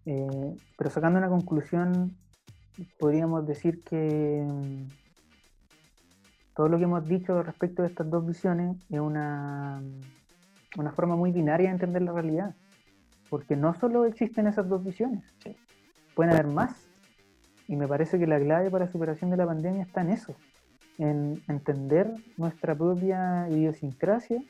[0.06, 2.16] eh, pero sacando una conclusión,
[2.98, 4.88] podríamos decir que mm,
[6.54, 9.82] todo lo que hemos dicho respecto de estas dos visiones es una,
[10.76, 12.54] una forma muy binaria de entender la realidad,
[13.28, 15.24] porque no solo existen esas dos visiones,
[16.14, 16.88] pueden haber más,
[17.66, 20.34] y me parece que la clave para la superación de la pandemia está en eso,
[20.96, 24.42] en entender nuestra propia idiosincrasia,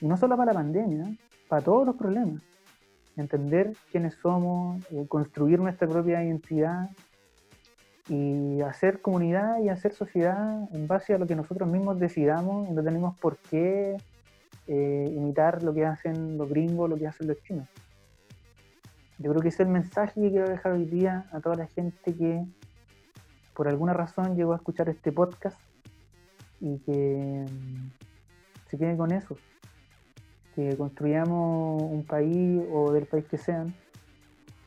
[0.00, 1.16] y no solo para la pandemia,
[1.48, 2.42] para todos los problemas
[3.16, 6.90] entender quiénes somos, eh, construir nuestra propia identidad
[8.08, 12.72] y hacer comunidad y hacer sociedad en base a lo que nosotros mismos decidamos y
[12.72, 13.96] no tenemos por qué
[14.66, 17.68] eh, imitar lo que hacen los gringos, lo que hacen los chinos.
[19.18, 21.66] Yo creo que ese es el mensaje que quiero dejar hoy día a toda la
[21.66, 22.44] gente que
[23.54, 25.60] por alguna razón llegó a escuchar este podcast
[26.60, 27.90] y que mm,
[28.68, 29.36] se quede con eso
[30.54, 33.74] que construyamos un país o del país que sean,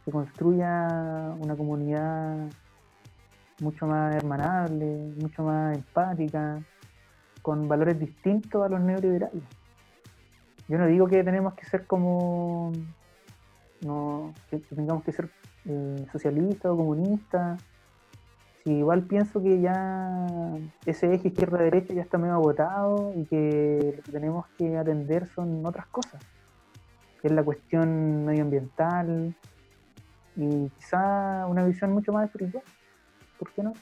[0.03, 0.87] que construya
[1.39, 2.49] una comunidad
[3.61, 6.61] mucho más hermanable, mucho más empática,
[7.41, 9.43] con valores distintos a los neoliberales.
[10.67, 12.71] Yo no digo que tenemos que ser como,
[13.81, 15.29] no, que tengamos que ser
[15.65, 17.63] eh, socialistas o comunistas,
[18.65, 20.27] igual pienso que ya
[20.85, 25.65] ese eje izquierda-derecha ya está medio agotado y que lo que tenemos que atender son
[25.65, 26.21] otras cosas,
[27.21, 29.35] que es la cuestión medioambiental
[30.35, 32.63] y quizá una visión mucho más espiritual.
[33.37, 33.73] ¿Por qué no?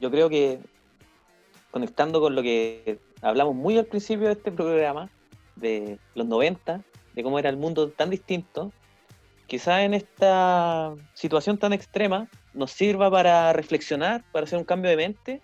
[0.00, 0.60] Yo creo que
[1.70, 5.08] conectando con lo que hablamos muy al principio de este programa,
[5.54, 6.82] de los 90,
[7.14, 8.72] de cómo era el mundo tan distinto,
[9.46, 14.96] quizás en esta situación tan extrema nos sirva para reflexionar, para hacer un cambio de
[14.96, 15.42] mente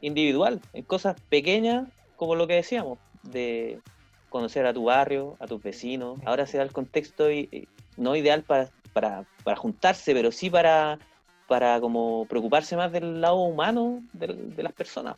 [0.00, 3.80] individual, en cosas pequeñas como lo que decíamos, de
[4.28, 6.18] conocer a tu barrio, a tus vecinos.
[6.24, 10.98] Ahora se da el contexto y, no ideal para, para, para juntarse, pero sí para,
[11.46, 15.16] para como preocuparse más del lado humano de, las personas.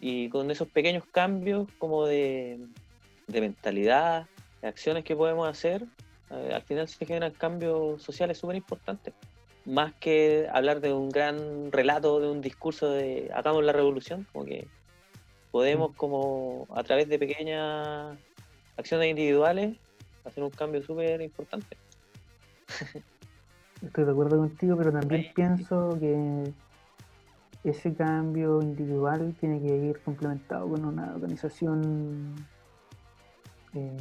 [0.00, 2.60] Y con esos pequeños cambios como de,
[3.26, 4.26] de mentalidad,
[4.62, 5.84] de acciones que podemos hacer,
[6.30, 9.14] eh, al final se generan cambios sociales súper importantes.
[9.64, 14.44] Más que hablar de un gran relato, de un discurso de hagamos la revolución, como
[14.44, 14.66] que
[15.50, 18.16] podemos como a través de pequeñas
[18.76, 19.76] acciones individuales
[20.24, 21.76] hacer un cambio súper importante.
[23.82, 26.52] Estoy de acuerdo contigo, pero también pienso que
[27.64, 32.34] ese cambio individual tiene que ir complementado con una organización
[33.74, 33.96] eh,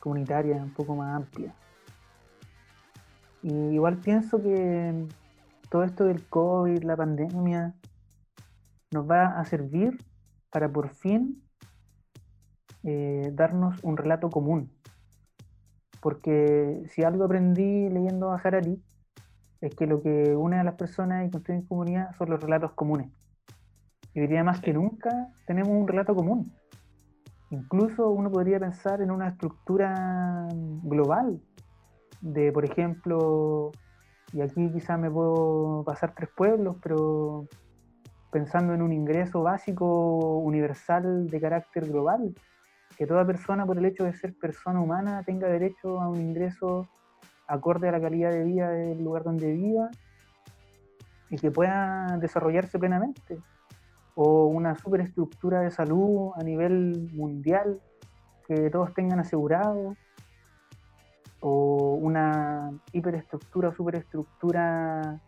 [0.00, 1.54] comunitaria un poco más amplia.
[3.42, 5.06] Y igual pienso que
[5.70, 7.74] todo esto del COVID, la pandemia,
[8.90, 9.98] nos va a servir
[10.50, 11.42] para por fin
[12.84, 14.72] eh, darnos un relato común.
[16.00, 18.82] Porque si algo aprendí leyendo a Harari,
[19.60, 23.10] es que lo que une a las personas y construye comunidad son los relatos comunes.
[24.14, 26.52] Y hoy día más que nunca tenemos un relato común.
[27.50, 30.46] Incluso uno podría pensar en una estructura
[30.82, 31.40] global
[32.20, 33.72] de, por ejemplo,
[34.32, 37.46] y aquí quizás me puedo pasar tres pueblos, pero
[38.30, 42.34] pensando en un ingreso básico universal de carácter global,
[42.96, 46.88] que toda persona por el hecho de ser persona humana tenga derecho a un ingreso
[47.46, 49.88] acorde a la calidad de vida del lugar donde viva
[51.30, 53.38] y que pueda desarrollarse plenamente.
[54.20, 57.80] O una superestructura de salud a nivel mundial
[58.48, 59.96] que todos tengan asegurado.
[61.38, 65.20] O una hiperestructura o superestructura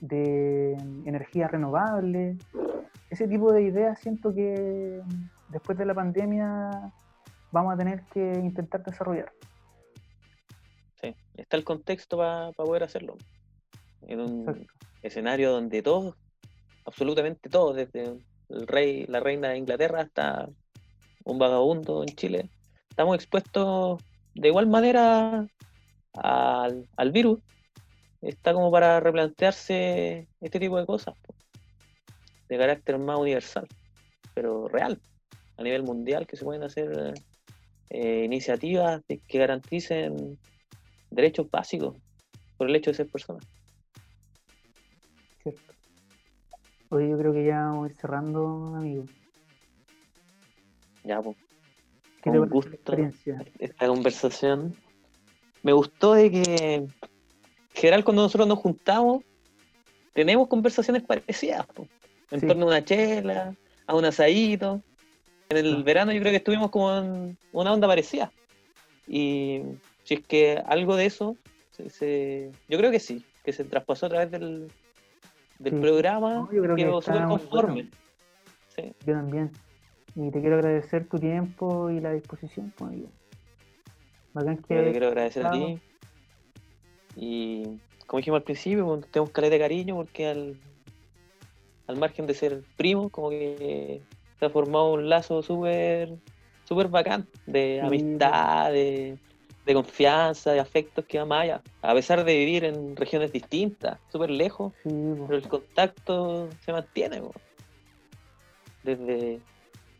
[0.00, 0.72] de
[1.04, 2.38] energía renovable.
[3.10, 5.02] Ese tipo de ideas siento que
[5.50, 6.70] después de la pandemia
[7.50, 9.30] vamos a tener que intentar desarrollar.
[11.02, 13.18] Sí, está el contexto para poder hacerlo.
[14.06, 14.66] En un
[15.02, 16.16] escenario donde todos,
[16.84, 18.16] absolutamente todos, desde
[18.48, 20.48] el rey, la reina de Inglaterra hasta
[21.24, 22.48] un vagabundo en Chile,
[22.90, 24.02] estamos expuestos
[24.34, 25.46] de igual manera
[26.14, 27.40] al, al virus
[28.22, 31.14] está como para replantearse este tipo de cosas
[32.48, 33.66] de carácter más universal,
[34.34, 35.00] pero real,
[35.56, 37.14] a nivel mundial, que se pueden hacer
[37.90, 40.38] eh, iniciativas que garanticen
[41.10, 41.96] derechos básicos
[42.56, 43.40] por el hecho de ser persona.
[45.42, 45.71] Cierto.
[46.92, 49.04] Oye, yo creo que ya vamos a ir cerrando, amigo.
[51.04, 51.38] Ya, pues.
[52.22, 52.70] ¿Qué te gusto
[53.58, 54.76] esta conversación.
[55.62, 56.86] Me gustó de que
[57.72, 59.24] general cuando nosotros nos juntamos,
[60.12, 61.66] tenemos conversaciones parecidas,
[62.30, 63.56] en torno a una chela,
[63.86, 64.82] a un asadito.
[65.48, 68.30] En el verano yo creo que estuvimos como en una onda parecida.
[69.08, 69.62] Y
[70.04, 71.38] si es que algo de eso,
[71.78, 74.70] yo creo que sí, que se traspasó a través del,
[75.62, 77.90] del programa, yo creo que súper conforme.
[78.76, 79.50] Yo también.
[80.14, 83.00] Y te quiero agradecer tu tiempo y la disposición, pues,
[84.34, 84.74] Bacán que...
[84.74, 85.78] Yo te quiero agradecer a ti.
[87.16, 90.56] Y como dijimos al principio, pues, tenemos caleta de cariño porque al,
[91.86, 94.02] al margen de ser primos, como que
[94.38, 96.18] se ha formado un lazo súper
[96.64, 99.18] súper bacán de amistad, de,
[99.66, 101.62] confianza, de afectos que va más allá.
[101.82, 107.22] A pesar de vivir en regiones distintas, súper lejos, pero el contacto se mantiene.
[108.82, 109.40] Desde,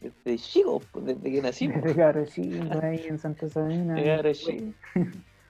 [0.00, 1.68] desde chico, desde que nací.
[1.68, 3.94] Desde ahí en Santa Sabina.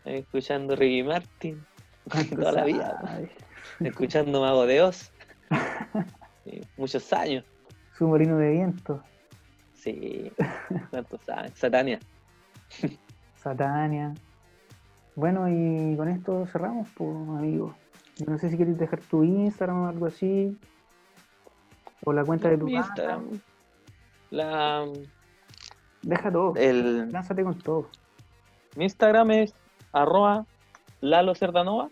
[0.05, 1.64] escuchando Ricky Martin
[2.34, 3.20] toda la vida,
[3.80, 5.10] escuchando Mago de Oz,
[6.76, 7.44] muchos años.
[7.97, 9.02] Su molino de viento.
[9.74, 10.30] Sí,
[10.90, 11.52] cuántos años.
[11.55, 11.98] Satania.
[13.43, 14.14] Satania.
[15.14, 17.74] Bueno, y con esto cerramos, pues, amigo.
[18.27, 20.56] No sé si quieres dejar tu Instagram o algo así.
[22.05, 23.40] O la cuenta de tu Instagram.
[24.31, 24.85] La.
[26.02, 26.55] Deja todo.
[26.56, 27.10] El...
[27.10, 27.89] Lánzate con todo.
[28.77, 29.55] Mi Instagram es
[29.93, 30.47] arroba
[31.01, 31.90] Lalo Cerdanova.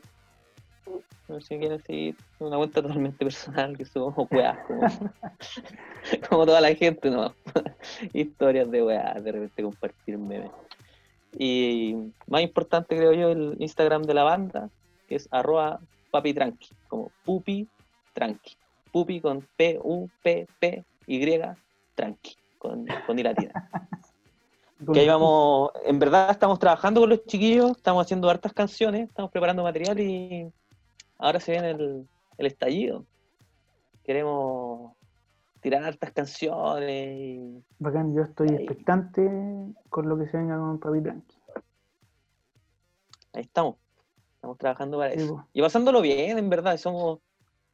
[1.28, 4.80] No sé si quieren seguir una cuenta totalmente personal que somos weas, como,
[6.28, 7.32] como toda la gente, ¿no?
[8.12, 10.50] Historias de weas, de repente compartir memes.
[11.38, 11.94] Y
[12.26, 14.68] más importante, creo yo, el Instagram de la banda,
[15.08, 15.80] que es arroba
[16.10, 17.68] papi tranqui, como pupi
[18.12, 18.56] tranqui.
[18.92, 21.40] Pupi con P-U-P-P-Y
[21.94, 23.70] tranqui, con, con I latina.
[24.92, 29.30] Que ahí vamos, en verdad estamos trabajando con los chiquillos, estamos haciendo hartas canciones, estamos
[29.30, 30.50] preparando material y
[31.18, 32.06] ahora se viene el,
[32.38, 33.04] estallido.
[34.02, 34.92] Queremos
[35.60, 37.18] tirar hartas canciones.
[37.18, 37.64] Y...
[37.78, 39.22] Bacán, yo estoy expectante
[39.88, 41.36] con lo que se venga con Papi Blanqui.
[43.32, 43.76] Ahí estamos.
[44.34, 45.46] Estamos trabajando para eso.
[45.52, 46.76] Y pasándolo bien, en verdad.
[46.78, 47.20] Somos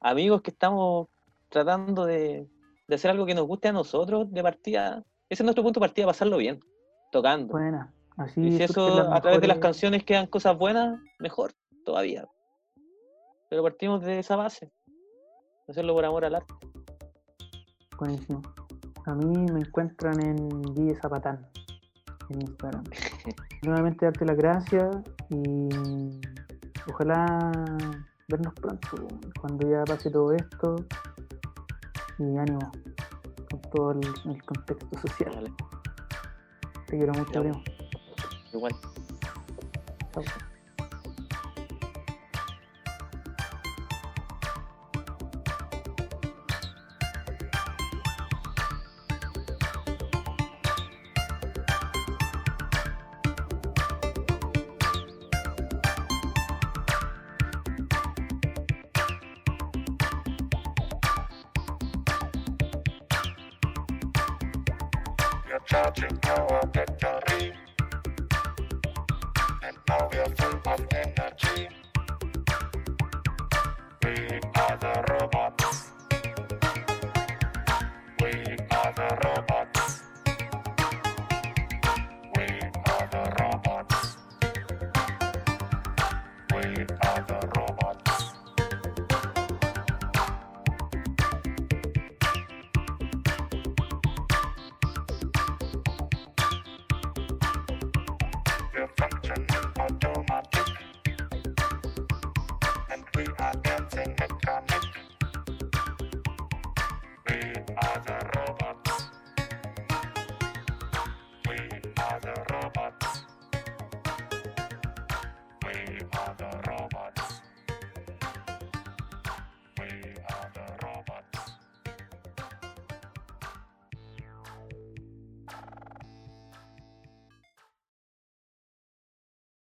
[0.00, 1.08] amigos que estamos
[1.48, 2.48] tratando de,
[2.88, 5.04] de, hacer algo que nos guste a nosotros de partida.
[5.28, 6.60] Ese es nuestro punto de partida, pasarlo bien,
[7.12, 7.52] tocando.
[7.52, 7.92] Buena.
[8.16, 11.52] Así y si eso a través de las canciones quedan cosas buenas, mejor
[11.84, 12.26] todavía.
[13.48, 14.72] Pero partimos de esa base.
[15.68, 16.54] Hacerlo por amor al arte.
[17.98, 18.42] Buenísimo.
[19.06, 21.46] A mí me encuentran en Guille Zapatán,
[22.30, 22.84] en Instagram.
[23.62, 24.96] Nuevamente darte las gracias
[25.30, 25.68] y
[26.88, 27.52] ojalá
[28.28, 29.08] vernos pronto,
[29.40, 30.76] cuando ya pase todo esto.
[32.18, 32.72] Y ánimo
[33.50, 35.52] con todo el, contexto social.
[36.86, 37.42] Te quiero mucho,
[38.52, 38.72] Igual.